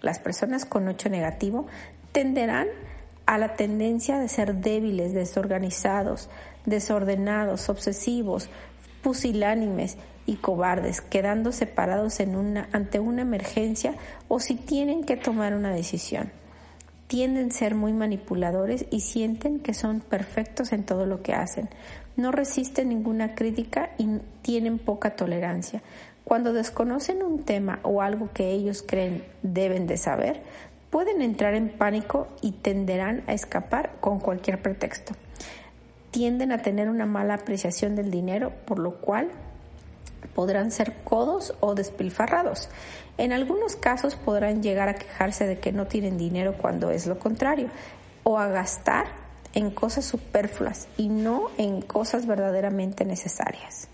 Las 0.01 0.19
personas 0.19 0.65
con 0.65 0.87
ocho 0.87 1.09
negativo 1.09 1.67
tenderán 2.11 2.67
a 3.25 3.37
la 3.37 3.55
tendencia 3.55 4.19
de 4.19 4.27
ser 4.27 4.55
débiles, 4.55 5.13
desorganizados, 5.13 6.29
desordenados, 6.65 7.69
obsesivos, 7.69 8.49
pusilánimes 9.01 9.97
y 10.25 10.35
cobardes, 10.35 11.01
quedando 11.01 11.51
separados 11.51 12.19
en 12.19 12.35
una, 12.35 12.69
ante 12.71 12.99
una 12.99 13.21
emergencia 13.21 13.95
o 14.27 14.39
si 14.39 14.55
tienen 14.55 15.03
que 15.05 15.17
tomar 15.17 15.53
una 15.53 15.73
decisión. 15.73 16.31
Tienden 17.07 17.49
a 17.49 17.53
ser 17.53 17.75
muy 17.75 17.93
manipuladores 17.93 18.85
y 18.89 19.01
sienten 19.01 19.59
que 19.59 19.73
son 19.73 20.01
perfectos 20.01 20.73
en 20.73 20.83
todo 20.83 21.05
lo 21.05 21.21
que 21.21 21.33
hacen 21.33 21.69
no 22.15 22.31
resisten 22.31 22.89
ninguna 22.89 23.35
crítica 23.35 23.91
y 23.97 24.19
tienen 24.41 24.79
poca 24.79 25.15
tolerancia. 25.15 25.81
Cuando 26.23 26.53
desconocen 26.53 27.23
un 27.23 27.43
tema 27.43 27.79
o 27.83 28.01
algo 28.01 28.29
que 28.33 28.51
ellos 28.51 28.83
creen 28.85 29.23
deben 29.41 29.87
de 29.87 29.97
saber, 29.97 30.41
pueden 30.89 31.21
entrar 31.21 31.53
en 31.55 31.69
pánico 31.69 32.27
y 32.41 32.51
tenderán 32.51 33.23
a 33.27 33.33
escapar 33.33 33.93
con 33.99 34.19
cualquier 34.19 34.61
pretexto. 34.61 35.13
Tienden 36.11 36.51
a 36.51 36.61
tener 36.61 36.89
una 36.89 37.05
mala 37.05 37.33
apreciación 37.33 37.95
del 37.95 38.11
dinero, 38.11 38.53
por 38.65 38.79
lo 38.79 38.97
cual 39.01 39.29
podrán 40.35 40.71
ser 40.71 40.93
codos 41.03 41.55
o 41.59 41.75
despilfarrados. 41.75 42.69
En 43.17 43.33
algunos 43.33 43.75
casos 43.75 44.15
podrán 44.15 44.63
llegar 44.63 44.87
a 44.87 44.95
quejarse 44.95 45.45
de 45.45 45.59
que 45.59 45.71
no 45.71 45.87
tienen 45.87 46.17
dinero 46.17 46.55
cuando 46.57 46.91
es 46.91 47.07
lo 47.07 47.19
contrario, 47.19 47.69
o 48.23 48.37
a 48.37 48.47
gastar 48.47 49.22
en 49.53 49.71
cosas 49.71 50.05
superfluas 50.05 50.87
y 50.97 51.09
no 51.09 51.49
en 51.57 51.81
cosas 51.81 52.25
verdaderamente 52.25 53.05
necesarias. 53.05 53.87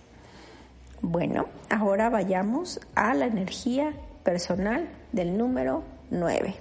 Bueno, 1.02 1.46
ahora 1.70 2.10
vayamos 2.10 2.80
a 2.96 3.14
la 3.14 3.26
energía 3.26 3.94
personal 4.24 4.90
del 5.12 5.38
número 5.38 5.84
9. 6.12 6.56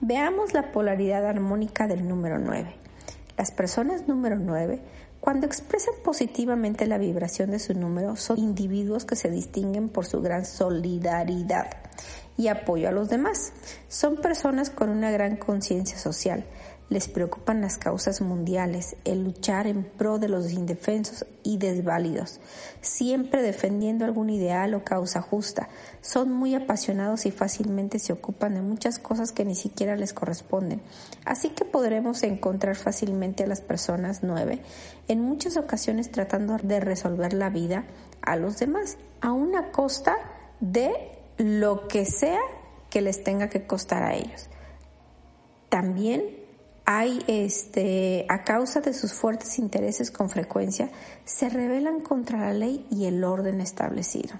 Veamos 0.00 0.54
la 0.54 0.72
polaridad 0.72 1.26
armónica 1.26 1.86
del 1.86 2.06
número 2.06 2.38
9. 2.38 2.74
Las 3.36 3.50
personas 3.50 4.06
número 4.06 4.36
9, 4.36 4.80
cuando 5.20 5.46
expresan 5.46 5.94
positivamente 6.04 6.86
la 6.86 6.98
vibración 6.98 7.50
de 7.50 7.58
su 7.58 7.74
número, 7.74 8.16
son 8.16 8.38
individuos 8.38 9.04
que 9.04 9.16
se 9.16 9.30
distinguen 9.30 9.88
por 9.88 10.06
su 10.06 10.20
gran 10.20 10.44
solidaridad 10.44 11.70
y 12.36 12.48
apoyo 12.48 12.88
a 12.88 12.92
los 12.92 13.08
demás. 13.08 13.52
Son 13.88 14.16
personas 14.16 14.70
con 14.70 14.88
una 14.88 15.10
gran 15.10 15.36
conciencia 15.36 15.98
social, 15.98 16.44
les 16.90 17.06
preocupan 17.08 17.60
las 17.60 17.78
causas 17.78 18.20
mundiales, 18.20 18.96
el 19.04 19.22
luchar 19.22 19.68
en 19.68 19.84
pro 19.84 20.18
de 20.18 20.28
los 20.28 20.50
indefensos 20.50 21.24
y 21.44 21.56
desválidos, 21.56 22.40
siempre 22.80 23.42
defendiendo 23.42 24.04
algún 24.04 24.28
ideal 24.28 24.74
o 24.74 24.84
causa 24.84 25.22
justa. 25.22 25.68
Son 26.00 26.32
muy 26.32 26.54
apasionados 26.56 27.26
y 27.26 27.30
fácilmente 27.30 28.00
se 28.00 28.12
ocupan 28.12 28.54
de 28.54 28.62
muchas 28.62 28.98
cosas 28.98 29.30
que 29.30 29.44
ni 29.44 29.54
siquiera 29.54 29.94
les 29.96 30.12
corresponden. 30.12 30.82
Así 31.24 31.50
que 31.50 31.64
podremos 31.64 32.24
encontrar 32.24 32.74
fácilmente 32.74 33.44
a 33.44 33.46
las 33.46 33.60
personas 33.60 34.24
nueve, 34.24 34.60
en 35.06 35.22
muchas 35.22 35.56
ocasiones 35.56 36.10
tratando 36.10 36.56
de 36.56 36.80
resolver 36.80 37.32
la 37.34 37.50
vida 37.50 37.84
a 38.20 38.34
los 38.34 38.58
demás, 38.58 38.98
a 39.20 39.30
una 39.30 39.70
costa 39.70 40.16
de 40.58 40.92
lo 41.38 41.86
que 41.86 42.04
sea 42.04 42.40
que 42.90 43.00
les 43.00 43.22
tenga 43.22 43.48
que 43.48 43.64
costar 43.64 44.02
a 44.02 44.14
ellos. 44.14 44.48
También 45.68 46.39
hay, 46.92 47.22
este, 47.28 48.26
a 48.28 48.42
causa 48.42 48.80
de 48.80 48.92
sus 48.92 49.14
fuertes 49.14 49.60
intereses 49.60 50.10
con 50.10 50.28
frecuencia, 50.28 50.90
se 51.24 51.48
rebelan 51.48 52.00
contra 52.00 52.40
la 52.40 52.52
ley 52.52 52.84
y 52.90 53.04
el 53.04 53.22
orden 53.22 53.60
establecido. 53.60 54.34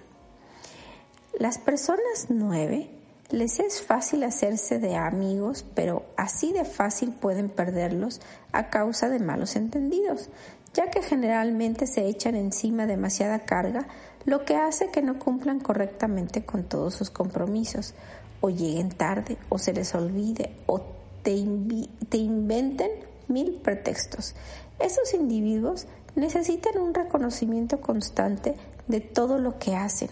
Las 1.38 1.58
personas 1.58 2.26
nueve 2.28 2.90
les 3.30 3.60
es 3.60 3.80
fácil 3.80 4.24
hacerse 4.24 4.80
de 4.80 4.96
amigos, 4.96 5.64
pero 5.76 6.06
así 6.16 6.52
de 6.52 6.64
fácil 6.64 7.12
pueden 7.12 7.50
perderlos 7.50 8.20
a 8.50 8.68
causa 8.68 9.08
de 9.08 9.20
malos 9.20 9.54
entendidos, 9.54 10.28
ya 10.74 10.90
que 10.90 11.02
generalmente 11.02 11.86
se 11.86 12.06
echan 12.06 12.34
encima 12.34 12.86
demasiada 12.86 13.44
carga, 13.44 13.86
lo 14.24 14.44
que 14.44 14.56
hace 14.56 14.90
que 14.90 15.02
no 15.02 15.20
cumplan 15.20 15.60
correctamente 15.60 16.44
con 16.44 16.64
todos 16.64 16.94
sus 16.94 17.10
compromisos, 17.10 17.94
o 18.40 18.50
lleguen 18.50 18.88
tarde, 18.88 19.38
o 19.50 19.58
se 19.58 19.72
les 19.72 19.94
olvide, 19.94 20.56
o 20.66 20.98
te, 21.22 22.16
inventen 22.16 22.90
mil 23.28 23.52
pretextos. 23.54 24.34
Esos 24.78 25.14
individuos 25.14 25.86
necesitan 26.14 26.78
un 26.78 26.94
reconocimiento 26.94 27.80
constante 27.80 28.54
de 28.88 29.00
todo 29.00 29.38
lo 29.38 29.58
que 29.58 29.76
hacen, 29.76 30.10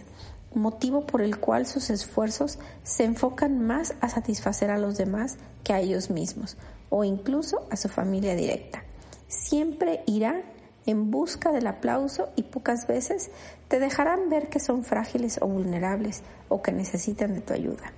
motivo 0.54 1.06
por 1.06 1.22
el 1.22 1.38
cual 1.38 1.66
sus 1.66 1.90
esfuerzos 1.90 2.58
se 2.82 3.04
enfocan 3.04 3.66
más 3.66 3.94
a 4.00 4.08
satisfacer 4.08 4.70
a 4.70 4.78
los 4.78 4.96
demás 4.96 5.38
que 5.64 5.72
a 5.72 5.80
ellos 5.80 6.10
mismos 6.10 6.56
o 6.90 7.04
incluso 7.04 7.66
a 7.70 7.76
su 7.76 7.88
familia 7.88 8.34
directa. 8.34 8.84
Siempre 9.26 10.02
irán 10.06 10.42
en 10.86 11.10
busca 11.10 11.52
del 11.52 11.66
aplauso 11.66 12.30
y 12.34 12.44
pocas 12.44 12.86
veces 12.86 13.30
te 13.68 13.78
dejarán 13.78 14.30
ver 14.30 14.48
que 14.48 14.58
son 14.58 14.84
frágiles 14.84 15.38
o 15.42 15.46
vulnerables 15.46 16.22
o 16.48 16.62
que 16.62 16.72
necesitan 16.72 17.34
de 17.34 17.42
tu 17.42 17.52
ayuda. 17.52 17.92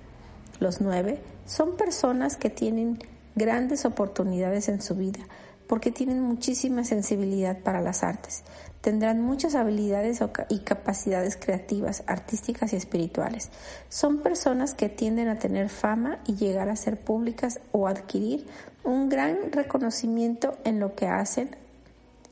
Los 0.59 0.81
nueve 0.81 1.21
son 1.51 1.75
personas 1.75 2.37
que 2.37 2.49
tienen 2.49 2.97
grandes 3.35 3.83
oportunidades 3.83 4.69
en 4.69 4.81
su 4.81 4.95
vida 4.95 5.19
porque 5.67 5.91
tienen 5.91 6.21
muchísima 6.21 6.85
sensibilidad 6.85 7.59
para 7.59 7.81
las 7.81 8.03
artes. 8.03 8.43
Tendrán 8.79 9.21
muchas 9.21 9.55
habilidades 9.55 10.21
y 10.47 10.59
capacidades 10.59 11.35
creativas, 11.35 12.03
artísticas 12.07 12.71
y 12.71 12.77
espirituales. 12.77 13.49
Son 13.89 14.19
personas 14.19 14.73
que 14.73 14.87
tienden 14.87 15.27
a 15.27 15.39
tener 15.39 15.67
fama 15.67 16.19
y 16.25 16.35
llegar 16.35 16.69
a 16.69 16.77
ser 16.77 16.97
públicas 16.97 17.59
o 17.73 17.85
adquirir 17.85 18.47
un 18.85 19.09
gran 19.09 19.51
reconocimiento 19.51 20.57
en 20.63 20.79
lo 20.79 20.95
que 20.95 21.07
hacen. 21.07 21.57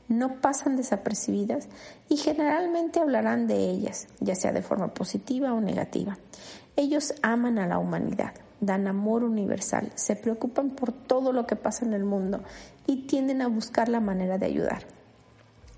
No 0.08 0.40
pasan 0.40 0.76
desapercibidas 0.76 1.68
y 2.08 2.16
generalmente 2.16 3.00
hablarán 3.00 3.46
de 3.46 3.68
ellas, 3.68 4.06
ya 4.20 4.34
sea 4.34 4.52
de 4.52 4.62
forma 4.62 4.94
positiva 4.94 5.52
o 5.52 5.60
negativa. 5.60 6.16
Ellos 6.74 7.12
aman 7.22 7.58
a 7.58 7.66
la 7.66 7.78
humanidad, 7.78 8.32
dan 8.60 8.86
amor 8.86 9.24
universal, 9.24 9.90
se 9.94 10.16
preocupan 10.16 10.70
por 10.70 10.92
todo 10.92 11.32
lo 11.32 11.46
que 11.46 11.56
pasa 11.56 11.84
en 11.84 11.94
el 11.94 12.04
mundo 12.04 12.42
y 12.86 13.06
tienden 13.06 13.42
a 13.42 13.48
buscar 13.48 13.88
la 13.88 14.00
manera 14.00 14.38
de 14.38 14.46
ayudar. 14.46 14.84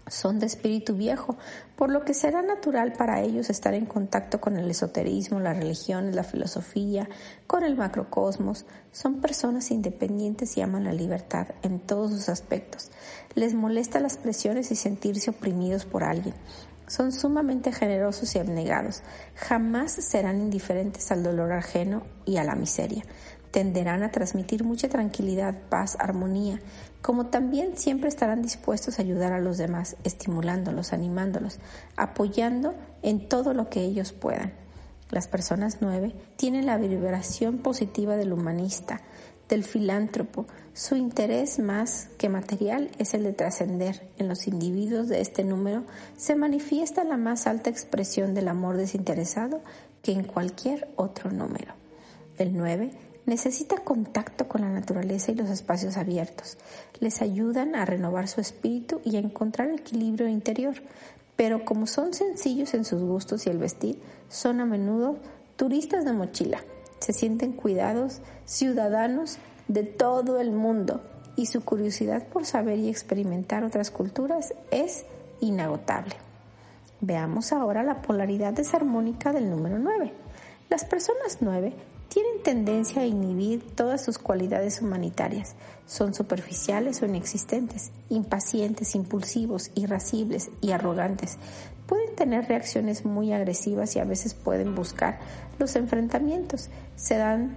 Son 0.08 0.40
de 0.40 0.46
espíritu 0.46 0.96
viejo, 0.96 1.36
por 1.76 1.88
lo 1.90 2.04
que 2.04 2.12
será 2.12 2.42
natural 2.42 2.92
para 2.92 3.20
ellos 3.20 3.50
estar 3.50 3.72
en 3.72 3.86
contacto 3.86 4.40
con 4.40 4.56
el 4.56 4.68
esoterismo, 4.68 5.38
las 5.38 5.56
religiones, 5.56 6.16
la 6.16 6.24
filosofía, 6.24 7.08
con 7.46 7.62
el 7.62 7.76
macrocosmos. 7.76 8.66
Son 8.90 9.20
personas 9.20 9.70
independientes 9.70 10.56
y 10.56 10.60
aman 10.60 10.84
la 10.84 10.92
libertad 10.92 11.48
en 11.62 11.78
todos 11.78 12.10
sus 12.10 12.28
aspectos. 12.28 12.90
Les 13.34 13.54
molesta 13.54 14.00
las 14.00 14.16
presiones 14.16 14.72
y 14.72 14.76
sentirse 14.76 15.30
oprimidos 15.30 15.84
por 15.84 16.02
alguien. 16.02 16.34
Son 16.92 17.11
sumamente 17.11 17.72
generosos 17.72 18.37
y 18.37 18.38
abnegados. 18.38 19.00
Jamás 19.35 19.92
serán 19.92 20.42
indiferentes 20.42 21.11
al 21.11 21.22
dolor 21.22 21.52
ajeno 21.52 22.02
y 22.26 22.37
a 22.37 22.44
la 22.44 22.55
miseria. 22.55 23.02
Tenderán 23.50 24.02
a 24.02 24.11
transmitir 24.11 24.62
mucha 24.62 24.90
tranquilidad, 24.90 25.55
paz, 25.70 25.96
armonía, 25.98 26.61
como 27.00 27.28
también 27.28 27.78
siempre 27.78 28.11
estarán 28.11 28.42
dispuestos 28.42 28.98
a 28.98 29.02
ayudar 29.02 29.33
a 29.33 29.40
los 29.40 29.57
demás, 29.57 29.96
estimulándolos, 30.05 30.92
animándolos, 30.92 31.61
apoyando 31.96 32.74
en 33.00 33.26
todo 33.26 33.55
lo 33.55 33.70
que 33.70 33.81
ellos 33.81 34.12
puedan. 34.12 34.52
Las 35.09 35.28
personas 35.28 35.78
nueve 35.81 36.14
tienen 36.37 36.66
la 36.66 36.76
vibración 36.76 37.57
positiva 37.57 38.18
del 38.18 38.35
humanista, 38.35 39.00
del 39.48 39.64
filántropo. 39.64 40.46
Su 40.74 40.96
interés 40.96 41.58
más 41.58 42.08
que 42.16 42.30
material 42.30 42.90
es 42.98 43.12
el 43.12 43.24
de 43.24 43.35
trascender. 43.35 44.08
En 44.16 44.28
los 44.28 44.48
individuos 44.48 45.08
de 45.08 45.20
este 45.20 45.44
número 45.44 45.85
se 46.16 46.35
manifiesta 46.35 47.04
la 47.04 47.18
más 47.18 47.46
alta 47.46 47.68
expresión 47.68 48.32
del 48.32 48.48
amor 48.48 48.78
desinteresado 48.78 49.61
que 50.02 50.12
en 50.12 50.24
cualquier 50.24 50.88
otro 50.96 51.30
número. 51.30 51.74
El 52.38 52.56
9 52.56 52.90
necesita 53.26 53.85
contacto 53.85 54.48
con 54.48 54.62
la 54.62 54.70
naturaleza 54.70 55.30
y 55.30 55.35
los 55.35 55.50
espacios 55.50 55.98
abiertos. 55.98 56.56
Les 57.00 57.20
ayudan 57.20 57.74
a 57.74 57.85
renovar 57.85 58.26
su 58.26 58.40
espíritu 58.40 59.02
y 59.04 59.16
a 59.16 59.20
encontrar 59.20 59.70
equilibrio 59.70 60.26
interior. 60.26 60.76
Pero 61.37 61.66
como 61.66 61.87
son 61.87 62.14
sencillos 62.14 62.72
en 62.72 62.87
sus 62.87 63.02
gustos 63.02 63.46
y 63.46 63.50
el 63.50 63.58
vestir, 63.58 64.00
son 64.30 64.61
a 64.61 64.64
menudo 64.64 65.18
turistas 65.56 66.06
de 66.06 66.14
mochila 66.14 66.64
se 67.02 67.12
sienten 67.12 67.52
cuidados, 67.52 68.20
ciudadanos 68.44 69.38
de 69.72 69.85
todo 69.85 70.40
el 70.40 70.52
mundo 70.52 71.00
y 71.37 71.46
su 71.46 71.64
curiosidad 71.64 72.26
por 72.28 72.44
saber 72.44 72.78
y 72.78 72.88
experimentar 72.88 73.64
otras 73.64 73.90
culturas 73.90 74.54
es 74.70 75.04
inagotable. 75.40 76.14
Veamos 77.00 77.52
ahora 77.52 77.82
la 77.82 78.02
polaridad 78.02 78.52
desarmónica 78.52 79.32
del 79.32 79.50
número 79.50 79.78
9. 79.78 80.12
Las 80.68 80.85
personas 80.85 81.38
9 81.40 81.72
tienen 82.08 82.42
tendencia 82.42 83.02
a 83.02 83.06
inhibir 83.06 83.74
todas 83.74 84.04
sus 84.04 84.18
cualidades 84.18 84.82
humanitarias. 84.82 85.54
Son 85.87 86.12
superficiales 86.12 87.02
o 87.02 87.06
inexistentes, 87.06 87.90
impacientes, 88.11 88.94
impulsivos, 88.94 89.70
irascibles 89.74 90.50
y 90.61 90.72
arrogantes 90.72 91.38
pueden 91.92 92.14
tener 92.14 92.48
reacciones 92.48 93.04
muy 93.04 93.35
agresivas 93.35 93.96
y 93.96 93.98
a 93.98 94.04
veces 94.04 94.32
pueden 94.32 94.74
buscar 94.74 95.18
los 95.58 95.76
enfrentamientos. 95.76 96.70
Se 96.96 97.18
dan 97.18 97.54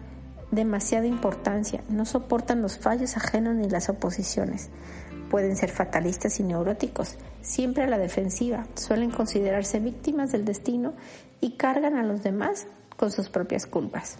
demasiada 0.52 1.08
importancia, 1.08 1.84
no 1.90 2.06
soportan 2.06 2.62
los 2.62 2.78
fallos 2.78 3.18
ajenos 3.18 3.56
ni 3.56 3.70
las 3.70 3.90
oposiciones. 3.90 4.70
Pueden 5.30 5.56
ser 5.56 5.70
fatalistas 5.72 6.40
y 6.40 6.44
neuróticos, 6.44 7.18
siempre 7.42 7.84
a 7.84 7.88
la 7.88 7.98
defensiva, 7.98 8.66
suelen 8.76 9.12
considerarse 9.12 9.80
víctimas 9.80 10.32
del 10.32 10.46
destino 10.46 10.94
y 11.42 11.58
cargan 11.58 11.96
a 11.96 12.04
los 12.04 12.24
demás 12.24 12.68
con 12.96 13.12
sus 13.12 13.30
propias 13.30 13.66
culpas. 13.66 14.18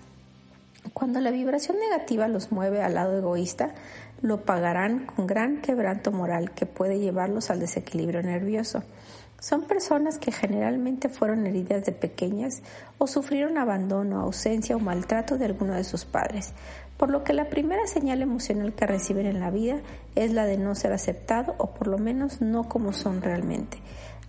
Cuando 0.94 1.20
la 1.20 1.32
vibración 1.32 1.78
negativa 1.80 2.28
los 2.28 2.52
mueve 2.52 2.82
al 2.82 2.96
lado 2.96 3.18
egoísta, 3.18 3.74
lo 4.22 4.42
pagarán 4.42 5.06
con 5.06 5.28
gran 5.28 5.62
quebranto 5.62 6.12
moral 6.12 6.52
que 6.52 6.66
puede 6.66 7.00
llevarlos 7.00 7.50
al 7.50 7.60
desequilibrio 7.60 8.22
nervioso. 8.22 8.84
Son 9.40 9.64
personas 9.64 10.18
que 10.18 10.32
generalmente 10.32 11.10
fueron 11.10 11.46
heridas 11.46 11.86
de 11.86 11.92
pequeñas 11.92 12.62
o 12.98 13.08
sufrieron 13.08 13.58
abandono, 13.58 14.22
ausencia 14.22 14.76
o 14.76 14.80
maltrato 14.80 15.38
de 15.38 15.46
alguno 15.46 15.74
de 15.74 15.84
sus 15.84 16.06
padres, 16.06 16.54
por 16.98 17.10
lo 17.12 17.24
que 17.24 17.34
la 17.34 17.50
primera 17.50 17.86
señal 17.88 18.22
emocional 18.22 18.74
que 18.74 18.88
reciben 18.88 19.26
en 19.26 19.40
la 19.40 19.52
vida 19.52 19.82
es 20.16 20.32
la 20.32 20.46
de 20.46 20.58
no 20.58 20.74
ser 20.76 20.94
aceptado 20.94 21.56
o 21.58 21.72
por 21.72 21.88
lo 21.88 21.98
menos 21.98 22.42
no 22.42 22.70
como 22.70 22.94
son 22.94 23.22
realmente. 23.22 23.78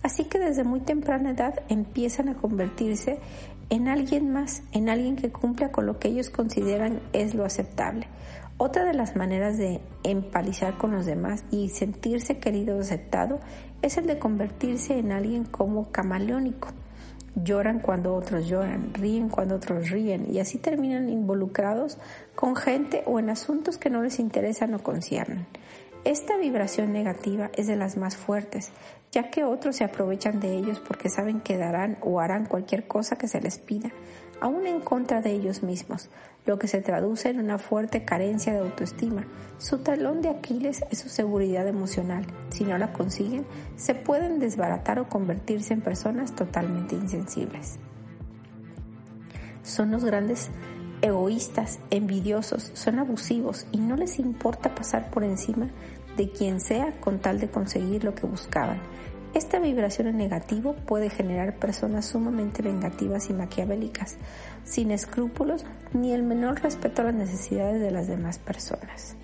Así 0.03 0.25
que 0.25 0.39
desde 0.39 0.63
muy 0.63 0.81
temprana 0.81 1.31
edad 1.31 1.61
empiezan 1.69 2.29
a 2.29 2.35
convertirse 2.35 3.19
en 3.69 3.87
alguien 3.87 4.31
más, 4.31 4.61
en 4.71 4.89
alguien 4.89 5.15
que 5.15 5.31
cumpla 5.31 5.71
con 5.71 5.85
lo 5.85 5.99
que 5.99 6.09
ellos 6.09 6.29
consideran 6.29 7.01
es 7.13 7.33
lo 7.33 7.43
aceptable. 7.43 8.07
Otra 8.59 8.85
de 8.85 8.95
las 8.95 9.15
maneras 9.15 9.59
de 9.59 9.81
empalizar 10.03 10.79
con 10.79 10.91
los 10.91 11.05
demás 11.05 11.43
y 11.51 11.69
sentirse 11.69 12.39
querido 12.39 12.75
o 12.75 12.81
aceptado 12.81 13.39
es 13.83 13.97
el 13.97 14.07
de 14.07 14.17
convertirse 14.17 14.97
en 14.97 15.11
alguien 15.11 15.43
como 15.45 15.91
camaleónico. 15.91 16.69
lloran 17.35 17.79
cuando 17.79 18.15
otros 18.15 18.47
lloran, 18.47 18.95
ríen 18.95 19.29
cuando 19.29 19.57
otros 19.57 19.91
ríen 19.91 20.33
y 20.33 20.39
así 20.39 20.57
terminan 20.57 21.07
involucrados 21.07 21.99
con 22.33 22.55
gente 22.55 23.03
o 23.05 23.19
en 23.19 23.29
asuntos 23.29 23.77
que 23.77 23.91
no 23.91 24.01
les 24.01 24.17
interesan 24.17 24.73
o 24.73 24.79
conciernen. 24.79 25.45
Esta 26.03 26.35
vibración 26.37 26.93
negativa 26.93 27.51
es 27.53 27.67
de 27.67 27.75
las 27.75 27.95
más 27.95 28.17
fuertes, 28.17 28.71
ya 29.11 29.29
que 29.29 29.43
otros 29.43 29.75
se 29.75 29.83
aprovechan 29.83 30.39
de 30.39 30.55
ellos 30.57 30.79
porque 30.79 31.09
saben 31.09 31.41
que 31.41 31.57
darán 31.57 31.97
o 32.01 32.19
harán 32.19 32.45
cualquier 32.45 32.87
cosa 32.87 33.17
que 33.17 33.27
se 33.27 33.39
les 33.39 33.59
pida, 33.59 33.91
aún 34.39 34.65
en 34.65 34.79
contra 34.79 35.21
de 35.21 35.31
ellos 35.31 35.61
mismos, 35.61 36.09
lo 36.47 36.57
que 36.57 36.67
se 36.67 36.81
traduce 36.81 37.29
en 37.29 37.39
una 37.39 37.59
fuerte 37.59 38.05
carencia 38.05 38.53
de 38.53 38.59
autoestima. 38.59 39.27
Su 39.59 39.79
talón 39.79 40.21
de 40.21 40.29
Aquiles 40.29 40.83
es 40.89 40.99
su 40.99 41.09
seguridad 41.09 41.67
emocional. 41.67 42.25
Si 42.49 42.63
no 42.63 42.77
la 42.77 42.93
consiguen, 42.93 43.45
se 43.75 43.93
pueden 43.93 44.39
desbaratar 44.39 44.97
o 44.97 45.09
convertirse 45.09 45.73
en 45.73 45.81
personas 45.81 46.33
totalmente 46.35 46.95
insensibles. 46.95 47.77
Son 49.61 49.91
los 49.91 50.05
grandes 50.05 50.49
egoístas, 51.01 51.79
envidiosos, 51.89 52.71
son 52.73 52.99
abusivos 52.99 53.67
y 53.71 53.79
no 53.79 53.97
les 53.97 54.17
importa 54.17 54.73
pasar 54.73 55.11
por 55.11 55.25
encima 55.25 55.69
de 56.15 56.31
quien 56.31 56.61
sea 56.61 56.93
con 57.01 57.19
tal 57.19 57.39
de 57.39 57.49
conseguir 57.49 58.05
lo 58.05 58.15
que 58.15 58.25
buscaban. 58.25 58.81
Esta 59.37 59.59
vibración 59.59 60.07
en 60.07 60.17
negativo 60.17 60.73
puede 60.73 61.11
generar 61.11 61.57
personas 61.57 62.07
sumamente 62.07 62.63
vengativas 62.63 63.29
y 63.29 63.33
maquiavélicas, 63.33 64.17
sin 64.63 64.89
escrúpulos 64.89 65.63
ni 65.93 66.11
el 66.11 66.23
menor 66.23 66.63
respeto 66.63 67.03
a 67.03 67.05
las 67.05 67.13
necesidades 67.13 67.79
de 67.79 67.91
las 67.91 68.07
demás 68.07 68.39
personas. 68.39 69.15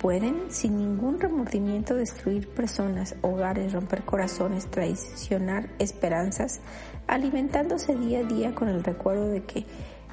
Pueden, 0.00 0.50
sin 0.50 0.78
ningún 0.78 1.20
remordimiento, 1.20 1.94
destruir 1.94 2.48
personas, 2.48 3.16
hogares, 3.20 3.74
romper 3.74 4.02
corazones, 4.02 4.66
traicionar 4.70 5.68
esperanzas, 5.78 6.60
alimentándose 7.06 7.96
día 7.96 8.20
a 8.20 8.24
día 8.24 8.54
con 8.54 8.68
el 8.70 8.82
recuerdo 8.82 9.28
de 9.28 9.42
que 9.42 9.66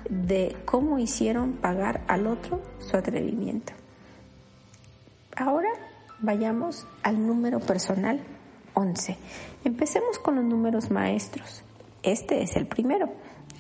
de 0.10 0.58
cómo 0.66 1.00
hicieron 1.00 1.54
pagar 1.54 2.02
al 2.10 2.28
otro 2.28 2.60
su 2.80 2.98
atrevimiento. 2.98 3.72
Ahora 5.38 5.70
vayamos 6.20 6.86
al 7.02 7.26
número 7.26 7.62
personal 7.62 8.20
11. 8.74 9.18
Empecemos 9.64 10.20
con 10.20 10.36
los 10.36 10.46
números 10.46 10.92
maestros. 10.92 11.64
Este 12.02 12.42
es 12.42 12.56
el 12.56 12.68
primero. 12.68 13.10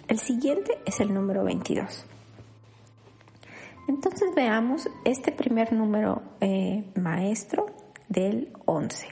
El 0.08 0.19
siguiente 0.19 0.78
es 0.86 0.99
el 0.99 1.13
número 1.13 1.43
22. 1.43 2.06
Entonces 3.88 4.34
veamos 4.36 4.89
este 5.06 5.32
primer 5.32 5.73
número 5.73 6.21
eh, 6.39 6.84
maestro 6.95 7.67
del 8.10 8.52
11. 8.65 9.08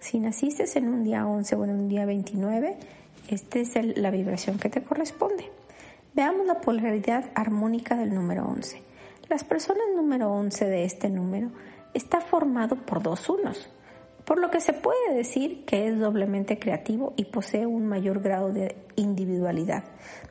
Si 0.00 0.18
naciste 0.18 0.64
en 0.78 0.88
un 0.88 1.04
día 1.04 1.26
11 1.26 1.56
o 1.56 1.64
en 1.64 1.70
un 1.70 1.88
día 1.88 2.04
29, 2.04 2.76
esta 3.28 3.58
es 3.58 3.74
la 3.96 4.10
vibración 4.10 4.58
que 4.58 4.68
te 4.68 4.82
corresponde. 4.82 5.50
Veamos 6.14 6.46
la 6.46 6.60
polaridad 6.60 7.24
armónica 7.34 7.96
del 7.96 8.14
número 8.14 8.46
11. 8.46 8.82
Las 9.28 9.44
personas 9.44 9.84
número 9.96 10.30
11 10.30 10.66
de 10.66 10.84
este 10.84 11.08
número 11.08 11.48
está 11.94 12.20
formado 12.20 12.76
por 12.76 13.02
dos 13.02 13.28
unos, 13.30 13.70
por 14.24 14.38
lo 14.38 14.50
que 14.50 14.60
se 14.60 14.72
puede 14.72 15.14
decir 15.14 15.64
que 15.64 15.86
es 15.88 15.98
doblemente 15.98 16.58
creativo 16.58 17.12
y 17.16 17.26
posee 17.26 17.66
un 17.66 17.86
mayor 17.86 18.20
grado 18.20 18.52
de 18.52 18.76
individualidad. 18.96 19.84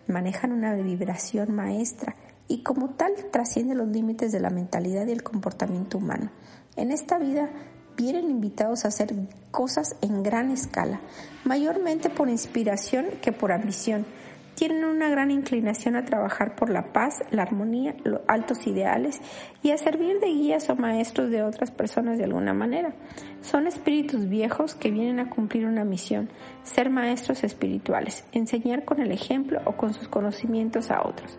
Manejan 0.07 0.51
una 0.51 0.73
vibración 0.73 1.53
maestra 1.53 2.15
y 2.47 2.63
como 2.63 2.91
tal 2.91 3.13
trasciende 3.31 3.75
los 3.75 3.87
límites 3.87 4.31
de 4.31 4.39
la 4.39 4.49
mentalidad 4.49 5.07
y 5.07 5.11
el 5.11 5.23
comportamiento 5.23 5.97
humano. 5.97 6.31
En 6.75 6.91
esta 6.91 7.17
vida 7.17 7.49
vienen 7.95 8.29
invitados 8.29 8.85
a 8.85 8.87
hacer 8.87 9.13
cosas 9.51 9.95
en 10.01 10.23
gran 10.23 10.49
escala, 10.51 11.01
mayormente 11.43 12.09
por 12.09 12.29
inspiración 12.29 13.05
que 13.21 13.31
por 13.31 13.51
ambición 13.51 14.05
tienen 14.55 14.85
una 14.85 15.09
gran 15.09 15.31
inclinación 15.31 15.95
a 15.95 16.05
trabajar 16.05 16.55
por 16.55 16.69
la 16.69 16.93
paz, 16.93 17.23
la 17.31 17.41
armonía, 17.41 17.95
los 18.03 18.21
altos 18.27 18.67
ideales 18.67 19.19
y 19.61 19.71
a 19.71 19.77
servir 19.77 20.19
de 20.19 20.27
guías 20.27 20.69
o 20.69 20.75
maestros 20.75 21.31
de 21.31 21.43
otras 21.43 21.71
personas 21.71 22.17
de 22.17 22.25
alguna 22.25 22.53
manera. 22.53 22.93
Son 23.41 23.67
espíritus 23.67 24.29
viejos 24.29 24.75
que 24.75 24.91
vienen 24.91 25.19
a 25.19 25.29
cumplir 25.29 25.65
una 25.65 25.83
misión, 25.83 26.29
ser 26.63 26.89
maestros 26.89 27.43
espirituales, 27.43 28.25
enseñar 28.31 28.85
con 28.85 29.01
el 29.01 29.11
ejemplo 29.11 29.61
o 29.65 29.73
con 29.73 29.93
sus 29.93 30.07
conocimientos 30.07 30.91
a 30.91 31.01
otros. 31.01 31.37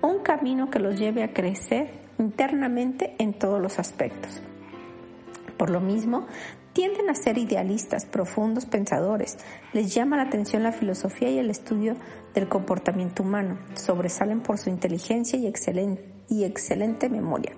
Un 0.00 0.20
camino 0.20 0.70
que 0.70 0.78
los 0.78 0.98
lleve 0.98 1.22
a 1.22 1.32
crecer 1.32 1.90
internamente 2.18 3.14
en 3.18 3.34
todos 3.34 3.60
los 3.60 3.78
aspectos. 3.78 4.42
Por 5.56 5.70
lo 5.70 5.80
mismo, 5.80 6.26
tienden 6.72 7.10
a 7.10 7.14
ser 7.14 7.38
idealistas, 7.38 8.06
profundos 8.06 8.66
pensadores. 8.66 9.38
Les 9.72 9.94
llama 9.94 10.16
la 10.16 10.24
atención 10.24 10.62
la 10.62 10.72
filosofía 10.72 11.30
y 11.30 11.38
el 11.38 11.50
estudio 11.50 11.96
del 12.34 12.48
comportamiento 12.48 13.22
humano. 13.22 13.58
Sobresalen 13.74 14.40
por 14.40 14.58
su 14.58 14.70
inteligencia 14.70 15.38
y 15.38 15.46
excelente, 15.46 16.04
y 16.28 16.44
excelente 16.44 17.08
memoria. 17.08 17.52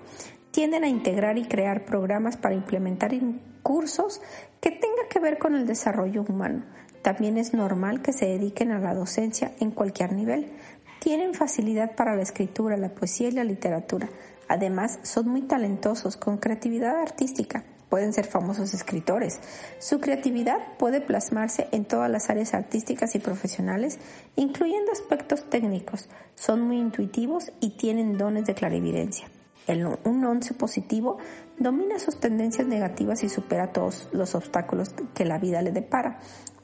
Tienden 0.51 0.83
a 0.83 0.87
integrar 0.87 1.37
y 1.37 1.45
crear 1.45 1.85
programas 1.85 2.37
para 2.37 2.55
implementar 2.55 3.13
cursos 3.61 4.21
que 4.61 4.71
tengan 4.71 5.07
que 5.09 5.19
ver 5.19 5.37
con 5.37 5.55
el 5.55 5.67
desarrollo 5.67 6.23
humano. 6.27 6.63
También 7.01 7.37
es 7.37 7.53
normal 7.53 8.01
que 8.01 8.13
se 8.13 8.25
dediquen 8.25 8.71
a 8.71 8.79
la 8.79 8.93
docencia 8.93 9.51
en 9.59 9.71
cualquier 9.71 10.13
nivel. 10.13 10.51
Tienen 10.99 11.33
facilidad 11.33 11.95
para 11.95 12.15
la 12.15 12.23
escritura, 12.23 12.77
la 12.77 12.89
poesía 12.89 13.27
y 13.27 13.31
la 13.31 13.43
literatura. 13.43 14.09
Además, 14.47 14.99
son 15.03 15.27
muy 15.27 15.41
talentosos, 15.41 16.17
con 16.17 16.37
creatividad 16.37 16.99
artística 16.99 17.63
pueden 17.89 18.13
ser 18.13 18.25
famosos 18.25 18.73
escritores. 18.73 19.39
Su 19.79 19.99
creatividad 19.99 20.57
puede 20.77 21.01
plasmarse 21.01 21.67
en 21.71 21.85
todas 21.85 22.09
las 22.09 22.29
áreas 22.29 22.53
artísticas 22.53 23.15
y 23.15 23.19
profesionales, 23.19 23.99
incluyendo 24.35 24.91
aspectos 24.91 25.49
técnicos. 25.49 26.09
Son 26.35 26.61
muy 26.61 26.77
intuitivos 26.77 27.51
y 27.59 27.71
tienen 27.71 28.17
dones 28.17 28.45
de 28.45 28.53
clarividencia. 28.53 29.27
El, 29.67 29.85
un 30.03 30.25
once 30.25 30.53
positivo 30.53 31.17
domina 31.57 31.97
sus 31.97 32.19
tendencias 32.19 32.67
negativas 32.67 33.23
y 33.23 33.29
supera 33.29 33.71
todos 33.71 34.09
los 34.11 34.35
obstáculos 34.35 34.89
que 35.13 35.25
la 35.25 35.39
vida 35.39 35.61
le 35.61 35.71
depara. 35.71 36.19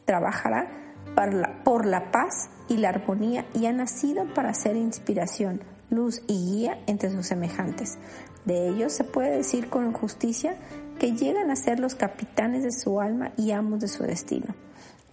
Trabajará 0.05 0.69
por 1.63 1.85
la 1.85 2.11
paz 2.11 2.49
y 2.67 2.77
la 2.77 2.89
armonía 2.89 3.45
y 3.53 3.65
ha 3.65 3.73
nacido 3.73 4.25
para 4.33 4.53
ser 4.53 4.75
inspiración, 4.75 5.63
luz 5.89 6.21
y 6.27 6.33
guía 6.33 6.79
entre 6.87 7.09
sus 7.09 7.27
semejantes. 7.27 7.97
De 8.45 8.69
ellos 8.69 8.93
se 8.93 9.03
puede 9.03 9.37
decir 9.37 9.69
con 9.69 9.93
justicia 9.93 10.55
que 11.01 11.13
llegan 11.13 11.49
a 11.49 11.55
ser 11.55 11.79
los 11.79 11.95
capitanes 11.95 12.61
de 12.61 12.71
su 12.71 13.01
alma 13.01 13.31
y 13.35 13.53
amos 13.53 13.79
de 13.79 13.87
su 13.87 14.03
destino. 14.03 14.53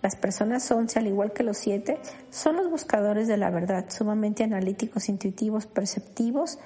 Las 0.03 0.17
personas 0.17 0.71
once, 0.71 0.99
al 0.99 1.07
igual 1.07 1.33
que 1.33 1.43
los 1.43 1.57
siete, 1.57 1.99
son 2.29 2.57
los 2.57 2.69
buscadores 2.71 3.27
de 3.27 3.39
la 3.39 3.49
verdad, 3.49 3.87
sumamente 3.89 4.45
analíticos, 4.45 5.09
intuitivos, 5.09 5.65
perceptivos 5.65 6.59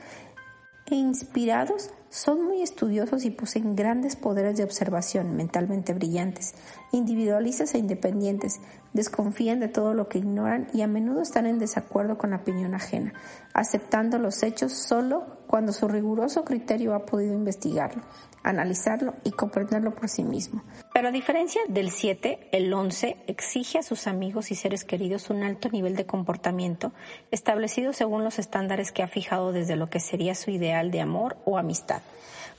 e 0.90 0.96
inspirados, 0.96 1.90
son 2.10 2.44
muy 2.44 2.62
estudiosos 2.62 3.24
y 3.24 3.30
poseen 3.30 3.76
grandes 3.76 4.16
poderes 4.16 4.56
de 4.56 4.64
observación, 4.64 5.36
mentalmente 5.36 5.94
brillantes, 5.94 6.54
individualistas 6.90 7.76
e 7.76 7.78
independientes, 7.78 8.58
desconfían 8.92 9.60
de 9.60 9.68
todo 9.68 9.94
lo 9.94 10.08
que 10.08 10.18
ignoran 10.18 10.68
y 10.72 10.82
a 10.82 10.86
menudo 10.86 11.22
están 11.22 11.46
en 11.46 11.58
desacuerdo 11.58 12.18
con 12.18 12.30
la 12.30 12.36
opinión 12.36 12.74
ajena, 12.74 13.14
aceptando 13.54 14.18
los 14.18 14.42
hechos 14.42 14.72
solo 14.72 15.38
cuando 15.46 15.72
su 15.72 15.88
riguroso 15.88 16.44
criterio 16.44 16.94
ha 16.94 17.06
podido 17.06 17.34
investigarlo 17.34 18.02
analizarlo 18.42 19.14
y 19.24 19.30
comprenderlo 19.30 19.94
por 19.94 20.08
sí 20.08 20.24
mismo. 20.24 20.62
Pero 20.92 21.08
a 21.08 21.12
diferencia 21.12 21.60
del 21.68 21.90
7, 21.90 22.48
el 22.52 22.72
11 22.72 23.16
exige 23.26 23.78
a 23.78 23.82
sus 23.82 24.06
amigos 24.06 24.50
y 24.50 24.54
seres 24.54 24.84
queridos 24.84 25.30
un 25.30 25.42
alto 25.42 25.68
nivel 25.70 25.96
de 25.96 26.06
comportamiento 26.06 26.92
establecido 27.30 27.92
según 27.92 28.24
los 28.24 28.38
estándares 28.38 28.92
que 28.92 29.02
ha 29.02 29.08
fijado 29.08 29.52
desde 29.52 29.76
lo 29.76 29.88
que 29.90 30.00
sería 30.00 30.34
su 30.34 30.50
ideal 30.50 30.90
de 30.90 31.00
amor 31.00 31.36
o 31.44 31.58
amistad 31.58 32.02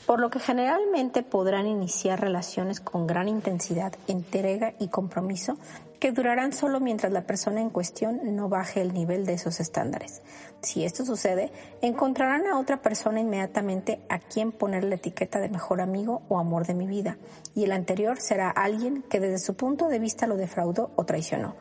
por 0.06 0.20
lo 0.20 0.30
que 0.30 0.40
generalmente 0.40 1.24
podrán 1.24 1.66
iniciar 1.66 2.20
relaciones 2.20 2.82
con 2.82 3.08
gran 3.08 3.30
intensidad, 3.30 3.94
entrega 4.08 4.74
y 4.78 4.90
compromiso 4.90 5.58
que 6.04 6.12
durarán 6.12 6.52
solo 6.52 6.82
mientras 6.82 7.14
la 7.14 7.26
persona 7.26 7.62
en 7.62 7.70
cuestión 7.70 8.36
no 8.36 8.50
baje 8.50 8.82
el 8.82 8.94
nivel 8.94 9.26
de 9.26 9.36
esos 9.36 9.62
estándares. 9.62 10.22
Si 10.60 10.84
esto 10.84 11.06
sucede, 11.06 11.50
encontrarán 11.82 12.46
a 12.46 12.60
otra 12.60 12.82
persona 12.82 13.22
inmediatamente 13.22 14.02
a 14.10 14.20
quien 14.20 14.52
poner 14.52 14.84
la 14.84 14.96
etiqueta 14.96 15.40
de 15.40 15.48
mejor 15.48 15.80
amigo 15.80 16.22
o 16.28 16.40
amor 16.40 16.68
de 16.68 16.74
mi 16.74 16.88
vida, 16.88 17.20
y 17.56 17.64
el 17.64 17.72
anterior 17.72 18.20
será 18.20 18.50
alguien 18.50 19.02
que 19.04 19.22
desde 19.22 19.46
su 19.46 19.56
punto 19.56 19.88
de 19.88 20.00
vista 20.00 20.28
lo 20.28 20.36
defraudó 20.36 20.92
o 20.98 21.06
traicionó. 21.06 21.56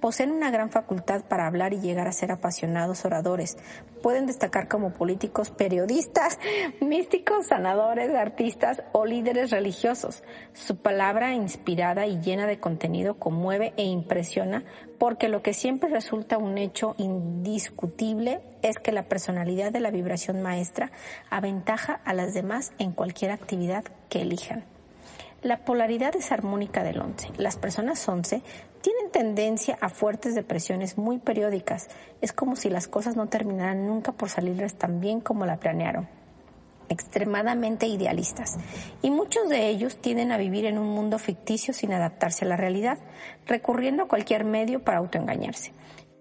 Poseen 0.00 0.32
una 0.32 0.50
gran 0.50 0.70
facultad 0.70 1.22
para 1.22 1.46
hablar 1.46 1.72
y 1.72 1.80
llegar 1.80 2.08
a 2.08 2.12
ser 2.12 2.32
apasionados 2.32 3.04
oradores. 3.04 3.56
Pueden 4.02 4.26
destacar 4.26 4.66
como 4.68 4.92
políticos, 4.92 5.50
periodistas, 5.50 6.38
místicos, 6.80 7.46
sanadores, 7.46 8.12
artistas 8.14 8.82
o 8.92 9.06
líderes 9.06 9.50
religiosos. 9.50 10.24
Su 10.54 10.76
palabra 10.76 11.34
inspirada 11.34 12.06
y 12.06 12.20
llena 12.20 12.46
de 12.46 12.58
contenido 12.58 13.18
conmueve 13.18 13.74
e 13.82 13.86
impresiona 13.86 14.62
porque 14.98 15.28
lo 15.28 15.42
que 15.42 15.54
siempre 15.54 15.90
resulta 15.90 16.38
un 16.38 16.56
hecho 16.56 16.94
indiscutible 16.98 18.40
es 18.62 18.78
que 18.78 18.92
la 18.92 19.08
personalidad 19.08 19.72
de 19.72 19.80
la 19.80 19.90
vibración 19.90 20.40
maestra 20.40 20.92
aventaja 21.30 22.00
a 22.04 22.14
las 22.14 22.32
demás 22.32 22.72
en 22.78 22.92
cualquier 22.92 23.32
actividad 23.32 23.84
que 24.08 24.22
elijan. 24.22 24.64
La 25.42 25.64
polaridad 25.64 26.14
es 26.14 26.30
armónica 26.30 26.84
del 26.84 27.00
11. 27.00 27.30
Las 27.38 27.56
personas 27.56 28.08
11 28.08 28.42
tienen 28.80 29.10
tendencia 29.10 29.76
a 29.80 29.88
fuertes 29.88 30.36
depresiones 30.36 30.96
muy 30.96 31.18
periódicas. 31.18 31.88
Es 32.20 32.32
como 32.32 32.54
si 32.54 32.70
las 32.70 32.86
cosas 32.86 33.16
no 33.16 33.26
terminaran 33.26 33.88
nunca 33.88 34.12
por 34.12 34.28
salirles 34.28 34.76
tan 34.76 35.00
bien 35.00 35.20
como 35.20 35.44
la 35.44 35.56
planearon 35.56 36.21
extremadamente 36.92 37.86
idealistas, 37.86 38.58
y 39.02 39.10
muchos 39.10 39.48
de 39.48 39.68
ellos 39.68 39.96
tienden 39.96 40.30
a 40.32 40.38
vivir 40.38 40.66
en 40.66 40.78
un 40.78 40.88
mundo 40.88 41.18
ficticio 41.18 41.74
sin 41.74 41.92
adaptarse 41.92 42.44
a 42.44 42.48
la 42.48 42.56
realidad, 42.56 42.98
recurriendo 43.46 44.04
a 44.04 44.08
cualquier 44.08 44.44
medio 44.44 44.84
para 44.84 44.98
autoengañarse. 44.98 45.72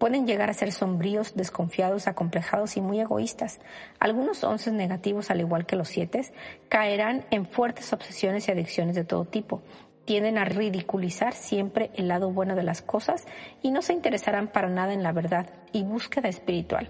Pueden 0.01 0.25
llegar 0.25 0.49
a 0.49 0.55
ser 0.55 0.71
sombríos, 0.71 1.36
desconfiados, 1.36 2.07
acomplejados 2.07 2.75
y 2.75 2.81
muy 2.81 2.99
egoístas. 2.99 3.60
Algunos 3.99 4.43
once 4.43 4.71
negativos, 4.71 5.29
al 5.29 5.41
igual 5.41 5.67
que 5.67 5.75
los 5.75 5.89
siete, 5.89 6.23
caerán 6.69 7.23
en 7.29 7.45
fuertes 7.45 7.93
obsesiones 7.93 8.47
y 8.47 8.51
adicciones 8.51 8.95
de 8.95 9.03
todo 9.03 9.25
tipo. 9.25 9.62
Tienden 10.05 10.39
a 10.39 10.45
ridiculizar 10.45 11.34
siempre 11.34 11.91
el 11.93 12.07
lado 12.07 12.31
bueno 12.31 12.55
de 12.55 12.63
las 12.63 12.81
cosas 12.81 13.27
y 13.62 13.69
no 13.69 13.84
se 13.84 13.93
interesarán 13.93 14.47
para 14.47 14.69
nada 14.69 14.91
en 14.91 15.03
la 15.03 15.12
verdad 15.12 15.51
y 15.71 15.84
búsqueda 15.84 16.29
espiritual. 16.29 16.89